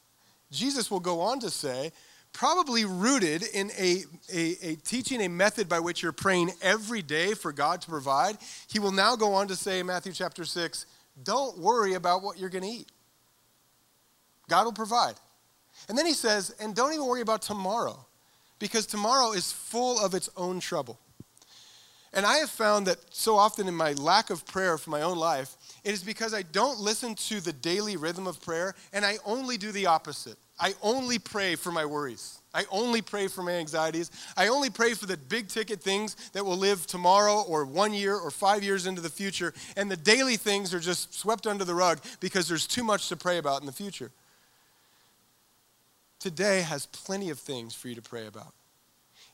[0.50, 1.92] Jesus will go on to say,
[2.32, 7.34] probably rooted in a, a, a, teaching a method by which you're praying every day
[7.34, 8.36] for God to provide.
[8.68, 10.86] He will now go on to say in Matthew chapter 6,
[11.22, 12.88] don't worry about what you're going to eat.
[14.48, 15.14] God will provide.
[15.88, 18.06] And then he says, and don't even worry about tomorrow,
[18.58, 20.98] because tomorrow is full of its own trouble.
[22.12, 25.18] And I have found that so often in my lack of prayer for my own
[25.18, 25.56] life,
[25.88, 29.56] it is because I don't listen to the daily rhythm of prayer and I only
[29.56, 30.36] do the opposite.
[30.60, 32.40] I only pray for my worries.
[32.52, 34.10] I only pray for my anxieties.
[34.36, 38.14] I only pray for the big ticket things that will live tomorrow or one year
[38.14, 39.54] or five years into the future.
[39.78, 43.16] And the daily things are just swept under the rug because there's too much to
[43.16, 44.10] pray about in the future.
[46.20, 48.52] Today has plenty of things for you to pray about.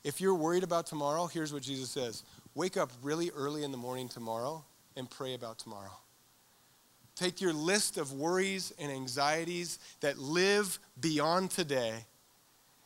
[0.05, 2.23] If you're worried about tomorrow, here's what Jesus says
[2.55, 4.62] Wake up really early in the morning tomorrow
[4.97, 5.90] and pray about tomorrow.
[7.16, 12.05] Take your list of worries and anxieties that live beyond today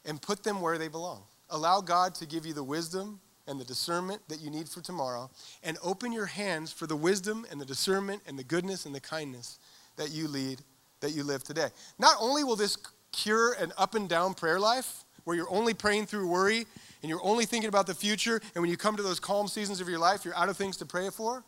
[0.05, 1.23] and put them where they belong.
[1.51, 5.31] Allow God to give you the wisdom and the discernment that you need for tomorrow,
[5.63, 9.01] and open your hands for the wisdom and the discernment and the goodness and the
[9.01, 9.59] kindness
[9.97, 10.61] that you lead,
[11.01, 11.69] that you live today.
[11.99, 12.77] Not only will this
[13.11, 16.67] cure an up and down prayer life where you're only praying through worry
[17.03, 19.81] and you're only thinking about the future, and when you come to those calm seasons
[19.81, 21.43] of your life, you're out of things to pray for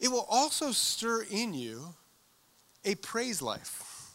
[0.00, 1.94] it will also stir in you
[2.84, 4.12] a praise life.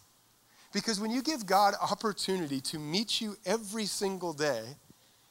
[0.73, 4.63] Because when you give God opportunity to meet you every single day,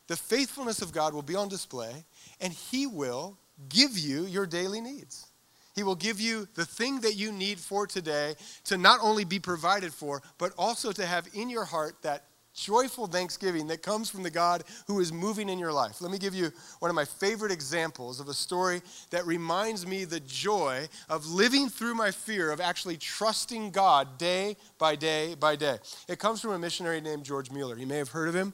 [0.06, 2.04] the faithfulness of God will be on display
[2.40, 5.26] and He will give you your daily needs.
[5.74, 8.34] He will give you the thing that you need for today
[8.64, 12.24] to not only be provided for, but also to have in your heart that
[12.60, 16.00] joyful thanksgiving that comes from the God who is moving in your life.
[16.00, 20.04] Let me give you one of my favorite examples of a story that reminds me
[20.04, 25.56] the joy of living through my fear of actually trusting God day by day by
[25.56, 25.78] day.
[26.08, 27.78] It comes from a missionary named George Mueller.
[27.78, 28.52] You may have heard of him.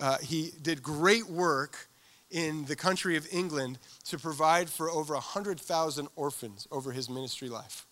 [0.00, 1.88] Uh, he did great work
[2.30, 7.86] in the country of England to provide for over 100,000 orphans over his ministry life.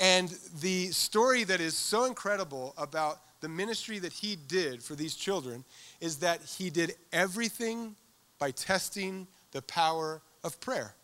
[0.00, 5.14] And the story that is so incredible about the ministry that he did for these
[5.14, 5.64] children
[6.00, 7.94] is that he did everything
[8.38, 10.94] by testing the power of prayer.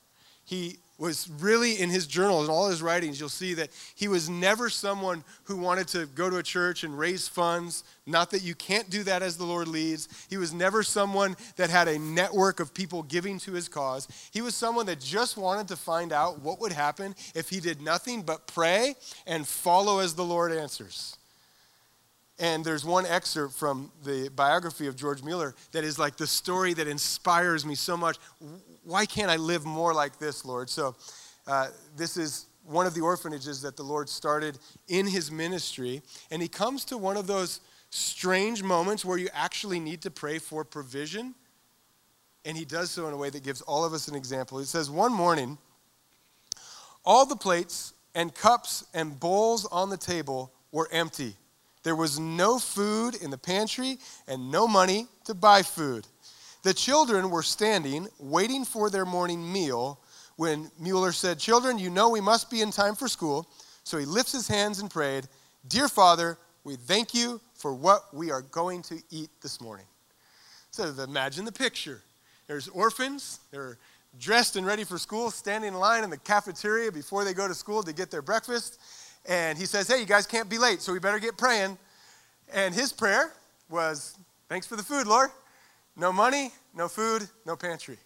[0.44, 4.28] He was really in his journals and all his writings, you'll see that he was
[4.28, 7.84] never someone who wanted to go to a church and raise funds.
[8.06, 10.08] Not that you can't do that as the Lord leads.
[10.30, 14.08] He was never someone that had a network of people giving to his cause.
[14.32, 17.80] He was someone that just wanted to find out what would happen if he did
[17.80, 21.16] nothing but pray and follow as the Lord answers.
[22.40, 26.72] And there's one excerpt from the biography of George Mueller that is like the story
[26.74, 28.16] that inspires me so much.
[28.84, 30.70] Why can't I live more like this, Lord?
[30.70, 30.94] So,
[31.48, 36.02] uh, this is one of the orphanages that the Lord started in his ministry.
[36.30, 37.60] And he comes to one of those
[37.90, 41.34] strange moments where you actually need to pray for provision.
[42.44, 44.58] And he does so in a way that gives all of us an example.
[44.58, 45.58] He says, One morning,
[47.04, 51.34] all the plates and cups and bowls on the table were empty.
[51.82, 56.06] There was no food in the pantry and no money to buy food.
[56.62, 60.00] The children were standing, waiting for their morning meal,
[60.36, 63.48] when Mueller said, Children, you know we must be in time for school.
[63.84, 65.26] So he lifts his hands and prayed,
[65.66, 69.86] Dear Father, we thank you for what we are going to eat this morning.
[70.70, 72.02] So imagine the picture.
[72.46, 73.78] There's orphans, they're
[74.18, 77.54] dressed and ready for school, standing in line in the cafeteria before they go to
[77.54, 78.78] school to get their breakfast.
[79.26, 81.78] And he says, Hey, you guys can't be late, so we better get praying.
[82.52, 83.32] And his prayer
[83.68, 84.16] was,
[84.48, 85.30] Thanks for the food, Lord.
[85.96, 87.98] No money, no food, no pantry.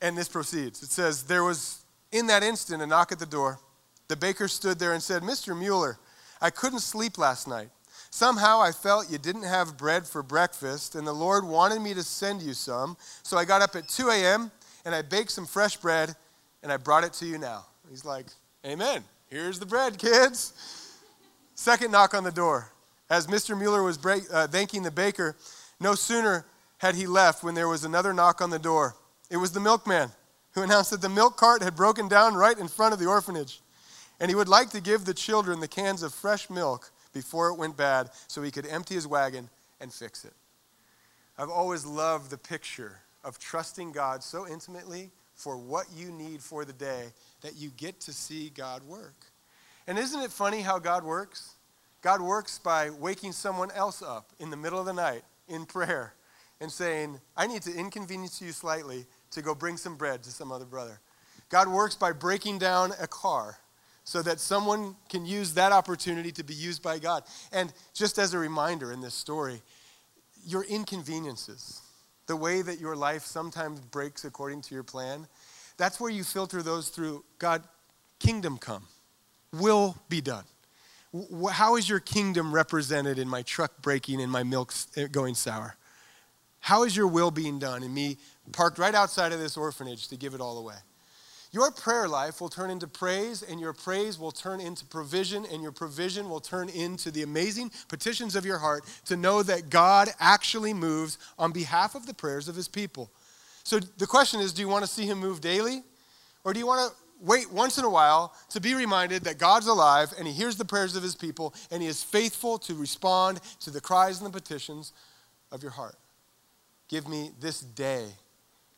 [0.00, 0.82] And this proceeds.
[0.82, 3.58] It says, There was in that instant a knock at the door.
[4.08, 5.58] The baker stood there and said, Mr.
[5.58, 5.98] Mueller,
[6.40, 7.70] I couldn't sleep last night.
[8.10, 12.02] Somehow I felt you didn't have bread for breakfast, and the Lord wanted me to
[12.02, 12.96] send you some.
[13.22, 14.50] So I got up at 2 a.m.
[14.84, 16.14] and I baked some fresh bread,
[16.62, 17.64] and I brought it to you now.
[17.88, 18.26] He's like,
[18.66, 19.02] Amen.
[19.32, 20.52] Here's the bread, kids.
[21.54, 22.70] Second knock on the door.
[23.08, 23.58] As Mr.
[23.58, 25.36] Mueller was break, uh, thanking the baker,
[25.80, 26.44] no sooner
[26.76, 28.94] had he left when there was another knock on the door.
[29.30, 30.10] It was the milkman
[30.52, 33.62] who announced that the milk cart had broken down right in front of the orphanage.
[34.20, 37.56] And he would like to give the children the cans of fresh milk before it
[37.56, 39.48] went bad so he could empty his wagon
[39.80, 40.34] and fix it.
[41.38, 46.64] I've always loved the picture of trusting God so intimately for what you need for
[46.64, 47.06] the day
[47.40, 49.26] that you get to see God work.
[49.86, 51.54] And isn't it funny how God works?
[52.02, 56.14] God works by waking someone else up in the middle of the night in prayer
[56.60, 60.52] and saying, I need to inconvenience you slightly to go bring some bread to some
[60.52, 61.00] other brother.
[61.48, 63.58] God works by breaking down a car
[64.04, 67.24] so that someone can use that opportunity to be used by God.
[67.52, 69.60] And just as a reminder in this story,
[70.46, 71.81] your inconveniences,
[72.32, 75.26] the way that your life sometimes breaks according to your plan,
[75.76, 77.62] that's where you filter those through God,
[78.20, 78.84] kingdom come,
[79.52, 80.44] will be done.
[81.50, 85.76] How is your kingdom represented in my truck breaking and my milk eh, going sour?
[86.60, 88.16] How is your will being done in me
[88.52, 90.76] parked right outside of this orphanage to give it all away?
[91.52, 95.62] Your prayer life will turn into praise, and your praise will turn into provision, and
[95.62, 100.08] your provision will turn into the amazing petitions of your heart to know that God
[100.18, 103.10] actually moves on behalf of the prayers of his people.
[103.64, 105.82] So the question is do you want to see him move daily?
[106.42, 109.66] Or do you want to wait once in a while to be reminded that God's
[109.66, 113.40] alive and he hears the prayers of his people and he is faithful to respond
[113.60, 114.92] to the cries and the petitions
[115.52, 115.96] of your heart?
[116.88, 118.08] Give me this day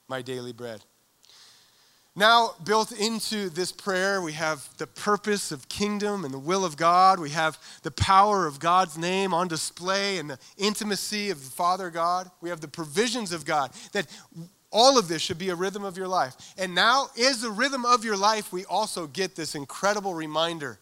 [0.08, 0.84] my daily bread.
[2.16, 6.76] Now, built into this prayer, we have the purpose of kingdom and the will of
[6.76, 7.18] God.
[7.18, 11.90] We have the power of God's name on display and the intimacy of the Father
[11.90, 12.30] God.
[12.40, 14.06] We have the provisions of God that
[14.70, 16.36] all of this should be a rhythm of your life.
[16.56, 20.78] And now, is the rhythm of your life, we also get this incredible reminder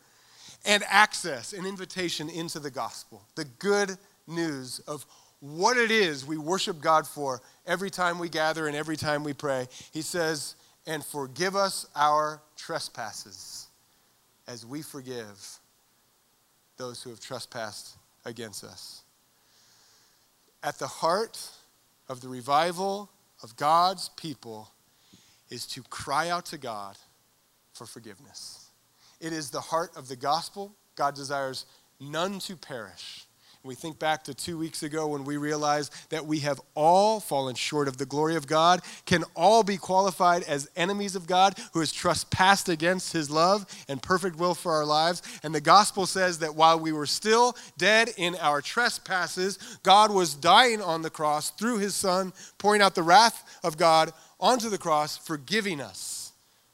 [0.66, 5.06] and access and invitation into the gospel, the good news of
[5.40, 9.32] what it is we worship God for every time we gather and every time we
[9.32, 9.66] pray.
[9.92, 10.54] He says,
[10.86, 13.68] and forgive us our trespasses
[14.46, 15.58] as we forgive
[16.76, 19.02] those who have trespassed against us.
[20.62, 21.38] At the heart
[22.08, 23.10] of the revival
[23.42, 24.70] of God's people
[25.50, 26.96] is to cry out to God
[27.72, 28.70] for forgiveness.
[29.20, 30.74] It is the heart of the gospel.
[30.96, 31.66] God desires
[32.00, 33.26] none to perish,
[33.64, 37.54] we think back to two weeks ago when we realized that we have all fallen
[37.54, 41.78] short of the glory of God, can all be qualified as enemies of God who
[41.78, 45.22] has trespassed against his love and perfect will for our lives.
[45.44, 50.34] And the gospel says that while we were still dead in our trespasses, God was
[50.34, 54.78] dying on the cross through his son, pouring out the wrath of God onto the
[54.78, 56.32] cross, forgiving us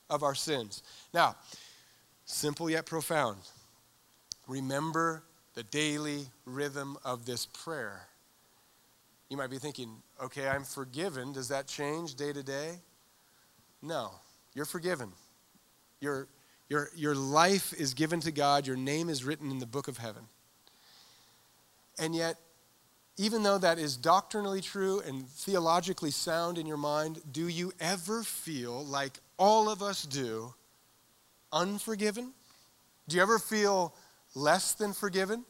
[0.08, 0.82] of our sins.
[1.12, 1.36] Now,
[2.24, 3.36] simple yet profound.
[4.46, 5.22] Remember
[5.58, 8.06] the daily rhythm of this prayer.
[9.28, 9.90] You might be thinking,
[10.22, 11.32] okay, I'm forgiven.
[11.32, 12.76] Does that change day to day?
[13.82, 14.12] No.
[14.54, 15.10] You're forgiven.
[16.00, 16.28] Your,
[16.68, 18.68] your, your life is given to God.
[18.68, 20.22] Your name is written in the book of heaven.
[21.98, 22.36] And yet,
[23.16, 28.22] even though that is doctrinally true and theologically sound in your mind, do you ever
[28.22, 30.54] feel like all of us do,
[31.52, 32.32] unforgiven?
[33.08, 33.92] Do you ever feel
[34.38, 35.44] less than forgiven?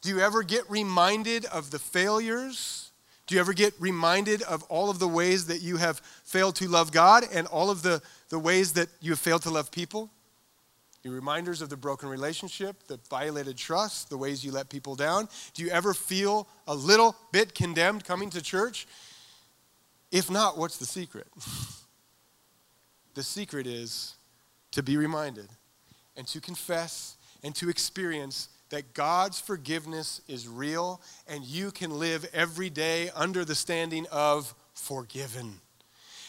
[0.00, 2.90] Do you ever get reminded of the failures?
[3.26, 6.68] Do you ever get reminded of all of the ways that you have failed to
[6.68, 10.10] love God and all of the, the ways that you have failed to love people?
[11.04, 15.28] Your reminders of the broken relationship, the violated trust, the ways you let people down.
[15.54, 18.86] Do you ever feel a little bit condemned coming to church?
[20.10, 21.26] If not, what's the secret?
[23.14, 24.14] the secret is
[24.72, 25.48] to be reminded
[26.16, 32.28] and to confess and to experience that God's forgiveness is real and you can live
[32.32, 35.60] every day under the standing of forgiven.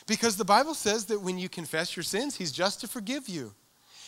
[0.07, 3.53] Because the Bible says that when you confess your sins, He's just to forgive you.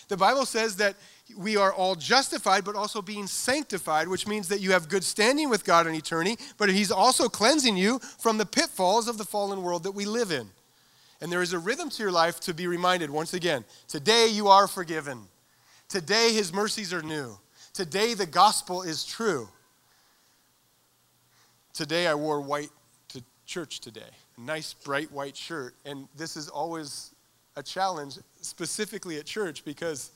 [0.08, 0.96] The Bible says that
[1.36, 5.50] we are all justified, but also being sanctified, which means that you have good standing
[5.50, 9.64] with God in eternity, but He's also cleansing you from the pitfalls of the fallen
[9.64, 10.50] world that we live in.
[11.22, 14.50] And there is a rhythm to your life to be reminded once again today you
[14.50, 15.22] are forgiven.
[15.90, 17.38] Today His mercies are new.
[17.74, 19.50] Today the gospel is true.
[21.74, 22.70] Today I wore white
[23.10, 24.02] to church today,
[24.38, 25.76] a nice bright white shirt.
[25.86, 27.14] And this is always
[27.58, 30.12] a challenge, specifically at church, because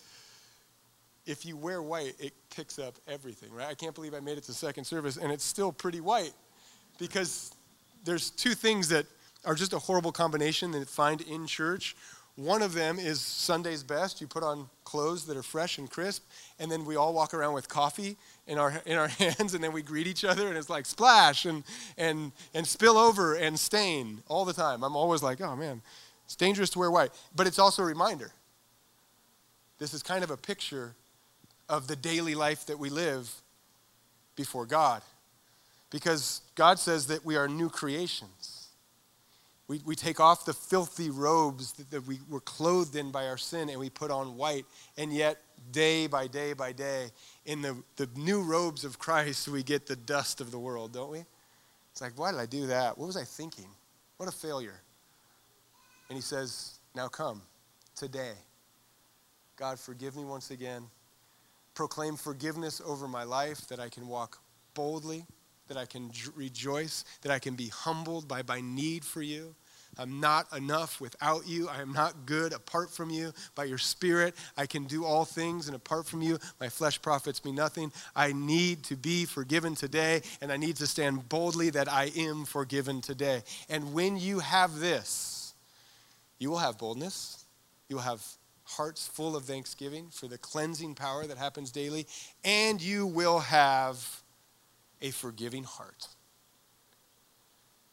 [1.26, 3.68] if you wear white, it picks up everything, right?
[3.68, 6.34] I can't believe I made it to second service and it's still pretty white
[6.98, 7.54] because
[8.06, 9.06] there's two things that
[9.46, 11.96] are just a horrible combination that find in church.
[12.40, 14.22] One of them is Sunday's best.
[14.22, 16.24] You put on clothes that are fresh and crisp,
[16.58, 18.16] and then we all walk around with coffee
[18.48, 21.44] in our, in our hands, and then we greet each other, and it's like splash
[21.44, 21.66] and,
[21.98, 24.86] and, and spill over and stain all the time.
[24.86, 25.82] I'm always like, oh man,
[26.24, 28.32] it's dangerous to wear white, but it's also a reminder.
[29.78, 30.94] This is kind of a picture
[31.68, 33.30] of the daily life that we live
[34.38, 35.02] before God.
[35.90, 38.59] Because God says that we are new creations.
[39.70, 43.38] We, we take off the filthy robes that, that we were clothed in by our
[43.38, 44.66] sin and we put on white.
[44.98, 45.38] And yet,
[45.72, 47.12] day by day by day,
[47.46, 51.12] in the, the new robes of Christ, we get the dust of the world, don't
[51.12, 51.24] we?
[51.92, 52.98] It's like, why did I do that?
[52.98, 53.68] What was I thinking?
[54.18, 54.82] What a failure.
[56.10, 57.44] And he says, Now come,
[57.96, 58.34] today.
[59.56, 60.84] God, forgive me once again.
[61.76, 64.40] Proclaim forgiveness over my life that I can walk
[64.74, 65.26] boldly,
[65.70, 69.56] that I can rejoice, that I can be humbled by my need for you.
[69.98, 71.68] I'm not enough without you.
[71.68, 73.34] I am not good apart from you.
[73.56, 77.44] By your Spirit, I can do all things, and apart from you, my flesh profits
[77.44, 77.92] me nothing.
[78.16, 82.46] I need to be forgiven today, and I need to stand boldly that I am
[82.46, 83.42] forgiven today.
[83.68, 85.54] And when you have this,
[86.38, 87.44] you will have boldness.
[87.90, 88.24] You will have
[88.64, 92.08] hearts full of thanksgiving for the cleansing power that happens daily.
[92.44, 94.22] And you will have
[95.02, 96.08] a forgiving heart.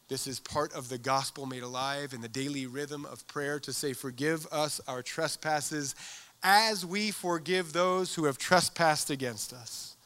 [0.09, 3.73] This is part of the gospel made alive in the daily rhythm of prayer to
[3.73, 5.95] say, Forgive us our trespasses
[6.43, 9.97] as we forgive those who have trespassed against us.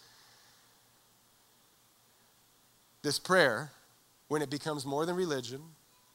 [3.02, 3.72] This prayer,
[4.28, 5.60] when it becomes more than religion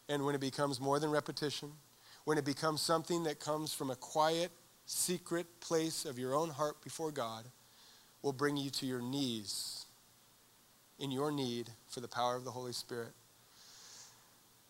[0.09, 1.71] and when it becomes more than repetition,
[2.23, 4.51] when it becomes something that comes from a quiet,
[4.87, 7.45] secret place of your own heart before God,
[8.23, 9.84] will bring you to your knees
[10.99, 13.11] in your need for the power of the Holy Spirit.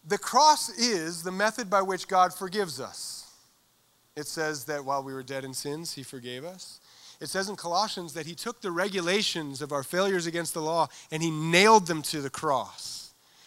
[0.08, 3.32] The cross is the method by which God forgives us.
[4.16, 6.80] It says that while we were dead in sins, He forgave us.
[7.20, 10.88] It says in Colossians that He took the regulations of our failures against the law
[11.12, 13.06] and He nailed them to the cross.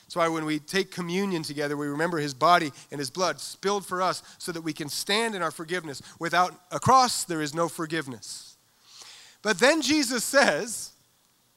[0.08, 3.84] That's why when we take communion together, we remember his body and his blood spilled
[3.84, 6.00] for us so that we can stand in our forgiveness.
[6.18, 8.56] Without a cross, there is no forgiveness.
[9.42, 10.92] But then Jesus says,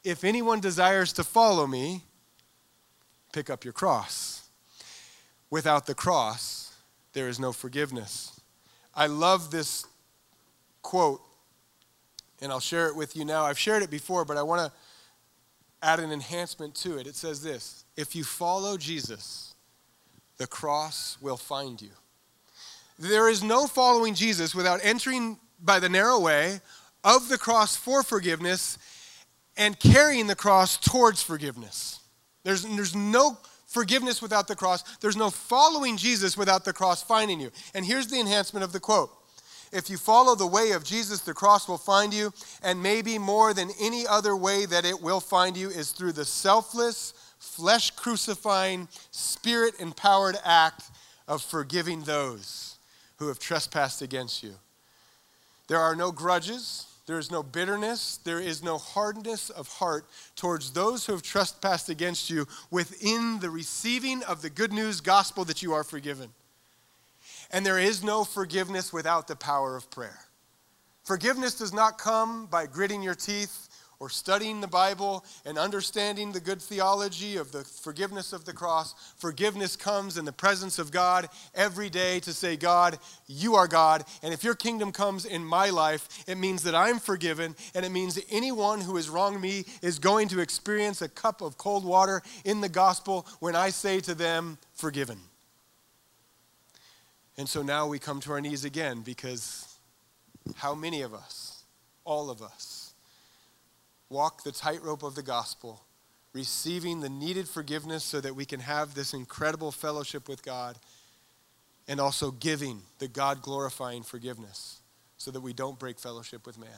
[0.03, 2.03] if anyone desires to follow me,
[3.33, 4.49] pick up your cross.
[5.49, 6.73] Without the cross,
[7.13, 8.39] there is no forgiveness.
[8.95, 9.85] I love this
[10.81, 11.21] quote,
[12.41, 13.43] and I'll share it with you now.
[13.43, 14.77] I've shared it before, but I want to
[15.81, 17.07] add an enhancement to it.
[17.07, 19.55] It says this If you follow Jesus,
[20.37, 21.91] the cross will find you.
[22.97, 26.61] There is no following Jesus without entering by the narrow way
[27.03, 28.77] of the cross for forgiveness
[29.57, 31.99] and carrying the cross towards forgiveness.
[32.43, 33.37] There's, there's no
[33.67, 34.83] forgiveness without the cross.
[34.97, 37.51] There's no following Jesus without the cross finding you.
[37.73, 39.11] And here's the enhancement of the quote
[39.71, 42.33] if you follow the way of Jesus, the cross will find you.
[42.61, 46.25] And maybe more than any other way that it will find you is through the
[46.25, 50.83] selfless, flesh crucifying, spirit empowered act
[51.27, 52.75] of forgiving those
[53.17, 54.55] who have trespassed against you.
[55.67, 60.05] There are no grudges, there is no bitterness, there is no hardness of heart
[60.37, 65.43] towards those who have trespassed against you within the receiving of the good news gospel
[65.43, 66.29] that you are forgiven.
[67.51, 70.21] And there is no forgiveness without the power of prayer.
[71.03, 73.67] Forgiveness does not come by gritting your teeth
[74.01, 78.95] or studying the Bible and understanding the good theology of the forgiveness of the cross,
[79.15, 82.97] forgiveness comes in the presence of God every day to say, God,
[83.27, 84.03] you are God.
[84.23, 87.55] And if your kingdom comes in my life, it means that I'm forgiven.
[87.75, 91.43] And it means that anyone who has wronged me is going to experience a cup
[91.43, 95.19] of cold water in the gospel when I say to them, forgiven.
[97.37, 99.77] And so now we come to our knees again because
[100.55, 101.65] how many of us,
[102.03, 102.80] all of us,
[104.11, 105.81] walk the tightrope of the gospel,
[106.33, 110.77] receiving the needed forgiveness so that we can have this incredible fellowship with God,
[111.87, 114.81] and also giving the God glorifying forgiveness
[115.17, 116.69] so that we don't break fellowship with man.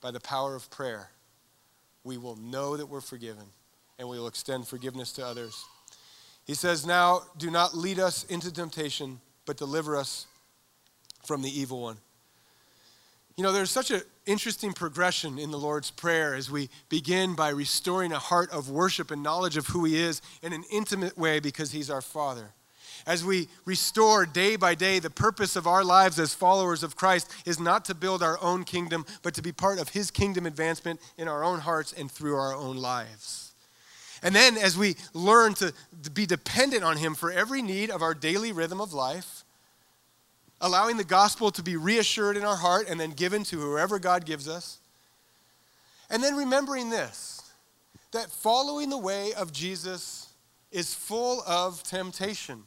[0.00, 1.10] By the power of prayer,
[2.02, 3.44] we will know that we're forgiven
[3.98, 5.64] and we will extend forgiveness to others.
[6.44, 10.26] He says, Now do not lead us into temptation, but deliver us
[11.24, 11.98] from the evil one.
[13.36, 17.48] You know, there's such an interesting progression in the Lord's Prayer as we begin by
[17.48, 21.40] restoring a heart of worship and knowledge of who He is in an intimate way
[21.40, 22.50] because He's our Father.
[23.06, 27.32] As we restore day by day, the purpose of our lives as followers of Christ
[27.46, 31.00] is not to build our own kingdom, but to be part of His kingdom advancement
[31.16, 33.52] in our own hearts and through our own lives.
[34.22, 35.72] And then as we learn to
[36.12, 39.44] be dependent on Him for every need of our daily rhythm of life,
[40.62, 44.24] allowing the gospel to be reassured in our heart and then given to whoever God
[44.24, 44.78] gives us.
[46.08, 47.40] And then remembering this
[48.12, 50.28] that following the way of Jesus
[50.70, 52.62] is full of temptation.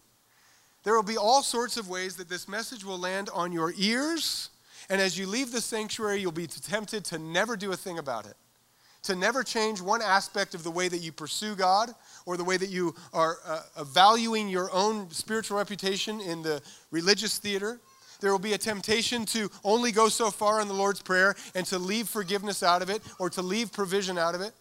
[0.83, 4.49] There will be all sorts of ways that this message will land on your ears,
[4.89, 8.25] and as you leave the sanctuary, you'll be tempted to never do a thing about
[8.25, 8.35] it.
[9.03, 11.93] To never change one aspect of the way that you pursue God
[12.25, 16.61] or the way that you are uh, valuing your own spiritual reputation in the
[16.91, 17.79] religious theater.
[18.21, 21.65] There will be a temptation to only go so far in the Lord's Prayer and
[21.67, 24.53] to leave forgiveness out of it or to leave provision out of it.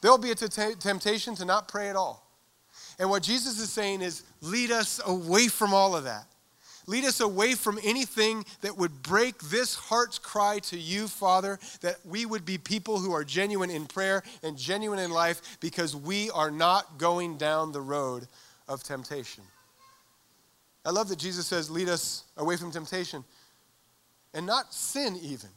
[0.00, 2.26] There will be a t- temptation to not pray at all.
[2.98, 6.26] And what Jesus is saying is lead us away from all of that.
[6.86, 11.96] Lead us away from anything that would break this heart's cry to you, Father, that
[12.04, 16.30] we would be people who are genuine in prayer and genuine in life because we
[16.30, 18.26] are not going down the road
[18.68, 19.44] of temptation.
[20.84, 23.24] I love that Jesus says, lead us away from temptation
[24.34, 25.50] and not sin, even.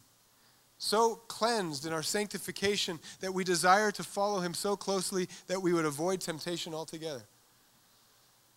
[0.77, 5.73] So cleansed in our sanctification that we desire to follow him so closely that we
[5.73, 7.23] would avoid temptation altogether.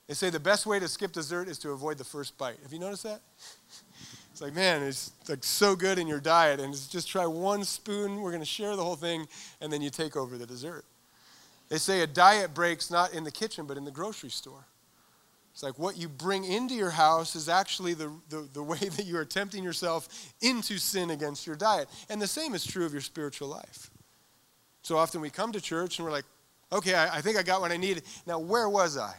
[0.09, 2.57] They say the best way to skip dessert is to avoid the first bite.
[2.63, 3.21] Have you noticed that?
[4.33, 8.21] It's like, man, it's like so good in your diet, and just try one spoon.
[8.21, 9.27] We're going to share the whole thing,
[9.61, 10.85] and then you take over the dessert.
[11.69, 14.65] They say a diet breaks not in the kitchen, but in the grocery store.
[15.53, 19.05] It's like what you bring into your house is actually the, the, the, way that
[19.05, 21.89] you are tempting yourself into sin against your diet.
[22.09, 23.91] And the same is true of your spiritual life.
[24.83, 26.27] So often we come to church and we're like,
[26.71, 28.05] okay, I, I think I got what I needed.
[28.25, 29.15] Now, where was I?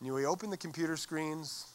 [0.00, 1.66] And we open the computer screens,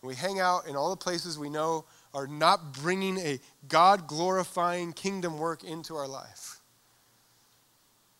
[0.00, 1.84] and we hang out in all the places we know
[2.14, 3.38] are not bringing a
[3.68, 6.60] God glorifying kingdom work into our life.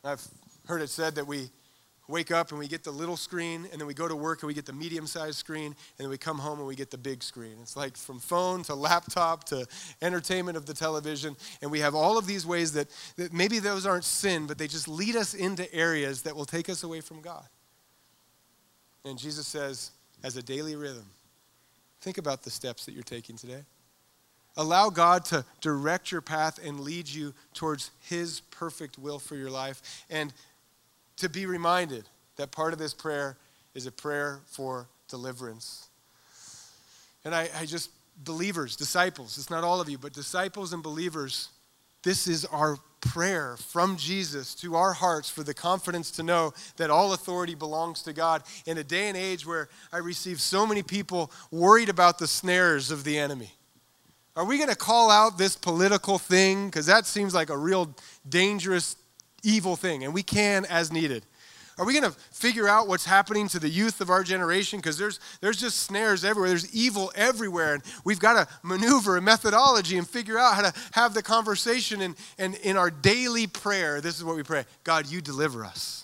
[0.05, 0.26] I've
[0.66, 1.51] heard it said that we
[2.09, 4.49] wake up and we get the little screen, and then we go to work and
[4.49, 6.99] we get the medium sized screen, and then we come home and we get the
[6.99, 7.57] big screen.
[7.62, 9.66] It's like from phone to laptop to
[10.03, 11.37] entertainment of the television.
[11.62, 14.68] And we have all of these ways that, that maybe those aren't sin, but they
[14.68, 17.47] just lead us into areas that will take us away from God.
[19.05, 19.90] And Jesus says,
[20.22, 21.07] as a daily rhythm,
[22.00, 23.62] think about the steps that you're taking today.
[24.57, 29.50] Allow God to direct your path and lead you towards His perfect will for your
[29.50, 30.05] life.
[30.11, 30.32] And
[31.16, 32.05] to be reminded
[32.36, 33.36] that part of this prayer
[33.74, 35.88] is a prayer for deliverance.
[37.24, 37.90] And I, I just,
[38.24, 41.48] believers, disciples, it's not all of you, but disciples and believers,
[42.03, 46.90] this is our prayer from Jesus to our hearts for the confidence to know that
[46.90, 50.82] all authority belongs to God in a day and age where I receive so many
[50.82, 53.53] people worried about the snares of the enemy.
[54.34, 56.66] Are we going to call out this political thing?
[56.66, 57.94] Because that seems like a real
[58.26, 58.96] dangerous
[59.42, 61.26] evil thing, and we can as needed.
[61.78, 64.78] Are we going to figure out what's happening to the youth of our generation?
[64.78, 66.50] Because there's, there's just snares everywhere.
[66.50, 67.74] There's evil everywhere.
[67.74, 72.02] And we've got to maneuver a methodology and figure out how to have the conversation.
[72.02, 76.01] And, and in our daily prayer, this is what we pray God, you deliver us.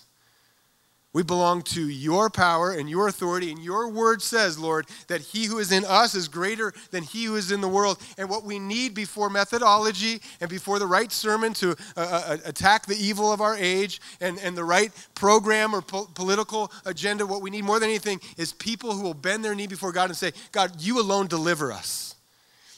[1.11, 5.45] We belong to your power and your authority, and your word says, Lord, that he
[5.45, 7.99] who is in us is greater than he who is in the world.
[8.19, 12.85] And what we need before methodology and before the right sermon to uh, uh, attack
[12.85, 17.41] the evil of our age and, and the right program or po- political agenda, what
[17.41, 20.17] we need more than anything is people who will bend their knee before God and
[20.17, 22.13] say, God, you alone deliver us.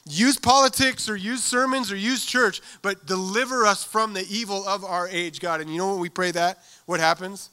[0.05, 4.86] Use politics or use sermons or use church, but deliver us from the evil of
[4.86, 5.59] our age, God.
[5.59, 6.59] And you know when we pray that?
[6.86, 7.49] What happens?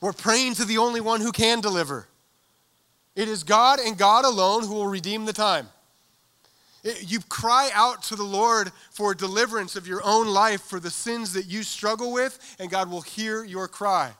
[0.00, 2.06] We're praying to the only one who can deliver.
[3.16, 5.68] It is God and God alone who will redeem the time.
[6.82, 11.34] You cry out to the Lord for deliverance of your own life for the sins
[11.34, 14.12] that you struggle with, and God will hear your cry.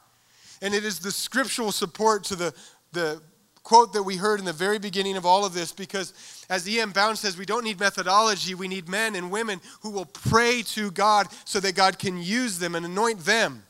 [0.61, 2.53] And it is the scriptural support to the,
[2.91, 3.19] the
[3.63, 6.13] quote that we heard in the very beginning of all of this because,
[6.49, 6.91] as E.M.
[6.91, 10.91] Bounds says, we don't need methodology, we need men and women who will pray to
[10.91, 13.63] God so that God can use them and anoint them.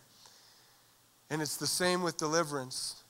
[1.32, 3.02] And it's the same with deliverance.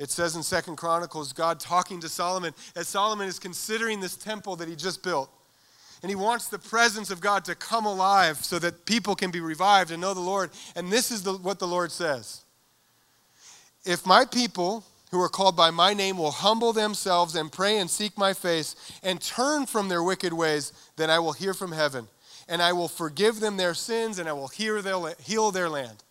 [0.00, 4.56] It says in Second Chronicles, God talking to Solomon as Solomon is considering this temple
[4.56, 5.30] that he just built.
[6.02, 9.40] And he wants the presence of God to come alive so that people can be
[9.40, 10.50] revived and know the Lord.
[10.74, 12.42] And this is the, what the Lord says
[13.84, 17.88] If my people who are called by my name will humble themselves and pray and
[17.88, 18.74] seek my face
[19.04, 22.08] and turn from their wicked ways, then I will hear from heaven
[22.48, 24.82] and I will forgive them their sins and I will heal
[25.52, 26.02] their land.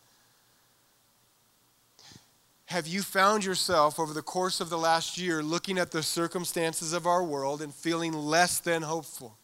[2.66, 6.94] Have you found yourself over the course of the last year looking at the circumstances
[6.94, 9.38] of our world and feeling less than hopeful?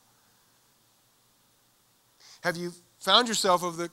[2.41, 3.91] Have you found yourself over the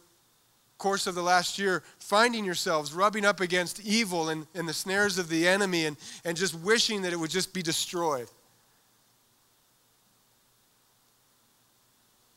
[0.79, 5.18] course of the last year finding yourselves rubbing up against evil and, and the snares
[5.18, 8.31] of the enemy and, and just wishing that it would just be destroyed?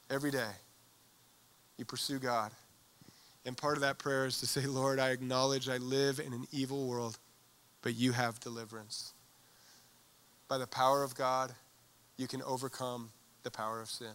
[0.09, 0.51] Every day,
[1.77, 2.51] you pursue God.
[3.45, 6.45] And part of that prayer is to say, Lord, I acknowledge I live in an
[6.51, 7.17] evil world,
[7.81, 9.13] but you have deliverance.
[10.47, 11.53] By the power of God,
[12.17, 13.09] you can overcome
[13.43, 14.13] the power of sin.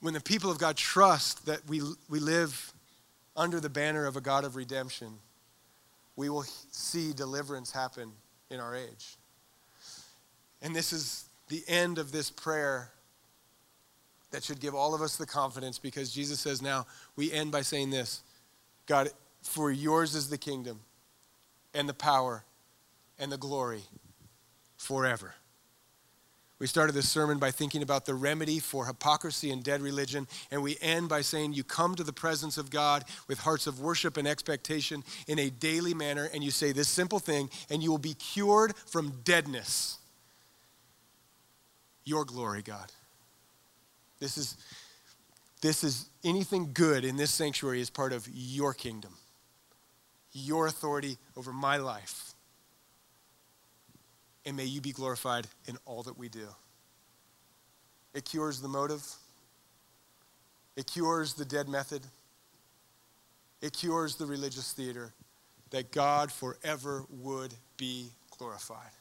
[0.00, 1.80] When the people of God trust that we,
[2.10, 2.72] we live
[3.36, 5.14] under the banner of a God of redemption,
[6.16, 8.12] we will see deliverance happen
[8.50, 9.16] in our age.
[10.60, 12.90] And this is the end of this prayer
[14.32, 17.62] that should give all of us the confidence because Jesus says, now we end by
[17.62, 18.22] saying this
[18.86, 19.10] God,
[19.42, 20.80] for yours is the kingdom
[21.72, 22.44] and the power
[23.18, 23.82] and the glory
[24.76, 25.34] forever.
[26.58, 30.62] We started this sermon by thinking about the remedy for hypocrisy and dead religion, and
[30.62, 34.16] we end by saying you come to the presence of God with hearts of worship
[34.16, 37.98] and expectation in a daily manner, and you say this simple thing, and you will
[37.98, 39.98] be cured from deadness.
[42.04, 42.92] Your glory, God.
[44.22, 44.56] This is,
[45.62, 49.14] this is anything good in this sanctuary is part of your kingdom,
[50.32, 52.34] your authority over my life.
[54.46, 56.46] And may you be glorified in all that we do.
[58.14, 59.04] It cures the motive,
[60.76, 62.02] it cures the dead method,
[63.60, 65.12] it cures the religious theater,
[65.70, 68.06] that God forever would be
[68.38, 68.92] glorified.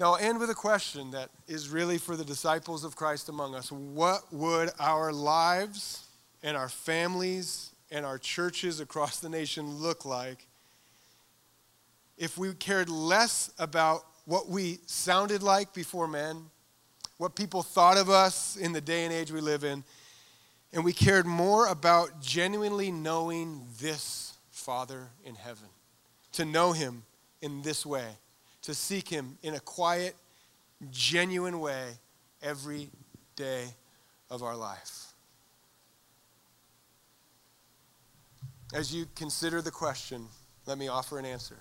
[0.00, 3.54] Now, I'll end with a question that is really for the disciples of Christ among
[3.54, 3.70] us.
[3.70, 6.06] What would our lives
[6.42, 10.46] and our families and our churches across the nation look like
[12.16, 16.50] if we cared less about what we sounded like before men,
[17.18, 19.82] what people thought of us in the day and age we live in,
[20.72, 25.66] and we cared more about genuinely knowing this Father in heaven,
[26.32, 27.02] to know Him
[27.40, 28.06] in this way?
[28.62, 30.16] To seek Him in a quiet,
[30.90, 31.90] genuine way
[32.42, 32.88] every
[33.36, 33.66] day
[34.30, 35.12] of our life.
[38.72, 40.26] As you consider the question,
[40.66, 41.58] let me offer an answer.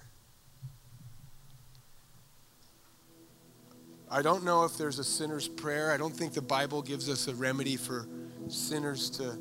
[4.10, 5.92] I don't know if there's a sinner's prayer.
[5.92, 8.08] I don't think the Bible gives us a remedy for
[8.48, 9.38] sinners to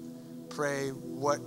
[0.49, 1.41] pray what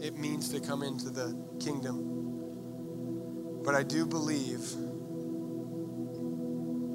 [0.00, 3.60] it means to come into the kingdom.
[3.64, 4.72] But I do believe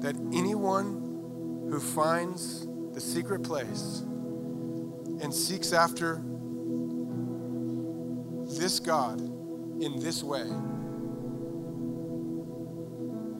[0.00, 4.00] that anyone who finds the secret place
[5.20, 6.22] and seeks after
[8.58, 10.46] this God in this way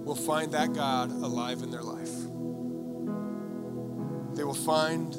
[0.04, 2.12] will find that God alive in their life.
[4.36, 5.12] They will find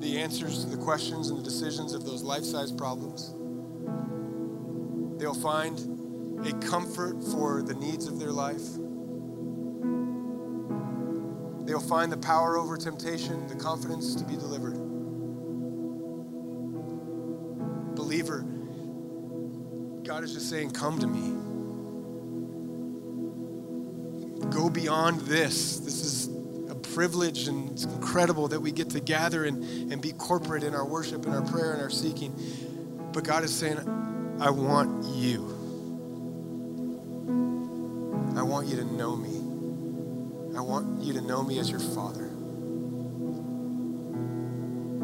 [0.00, 3.34] the answers to the questions and the decisions of those life size problems.
[5.18, 8.62] They'll find a comfort for the needs of their life.
[11.70, 14.74] They'll find the power over temptation, the confidence to be delivered.
[17.94, 18.40] Believer,
[20.02, 21.30] God is just saying, Come to me.
[24.50, 25.78] Go beyond this.
[25.78, 26.28] This is
[26.68, 29.62] a privilege and it's incredible that we get to gather and,
[29.92, 32.34] and be corporate in our worship and our prayer and our seeking.
[33.12, 33.78] But God is saying,
[34.40, 35.46] I want you.
[38.36, 39.39] I want you to know me.
[40.70, 42.30] Want you to know me as your father.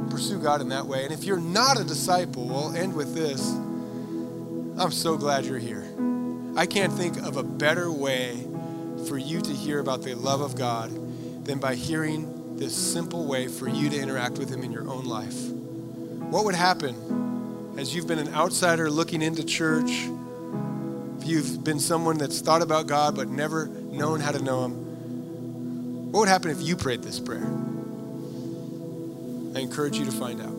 [0.08, 1.02] Pursue God in that way.
[1.02, 3.50] And if you're not a disciple, we'll end with this.
[4.78, 5.84] I'm so glad you're here.
[6.56, 8.46] I can't think of a better way
[9.08, 10.92] for you to hear about the love of God
[11.44, 15.06] than by hearing this simple way for you to interact with Him in your own
[15.06, 15.48] life.
[16.30, 19.90] What would happen as you've been an outsider looking into church?
[21.18, 24.85] If you've been someone that's thought about God but never known how to know Him,
[26.16, 27.44] what would happen if you prayed this prayer?
[29.54, 30.55] I encourage you to find out.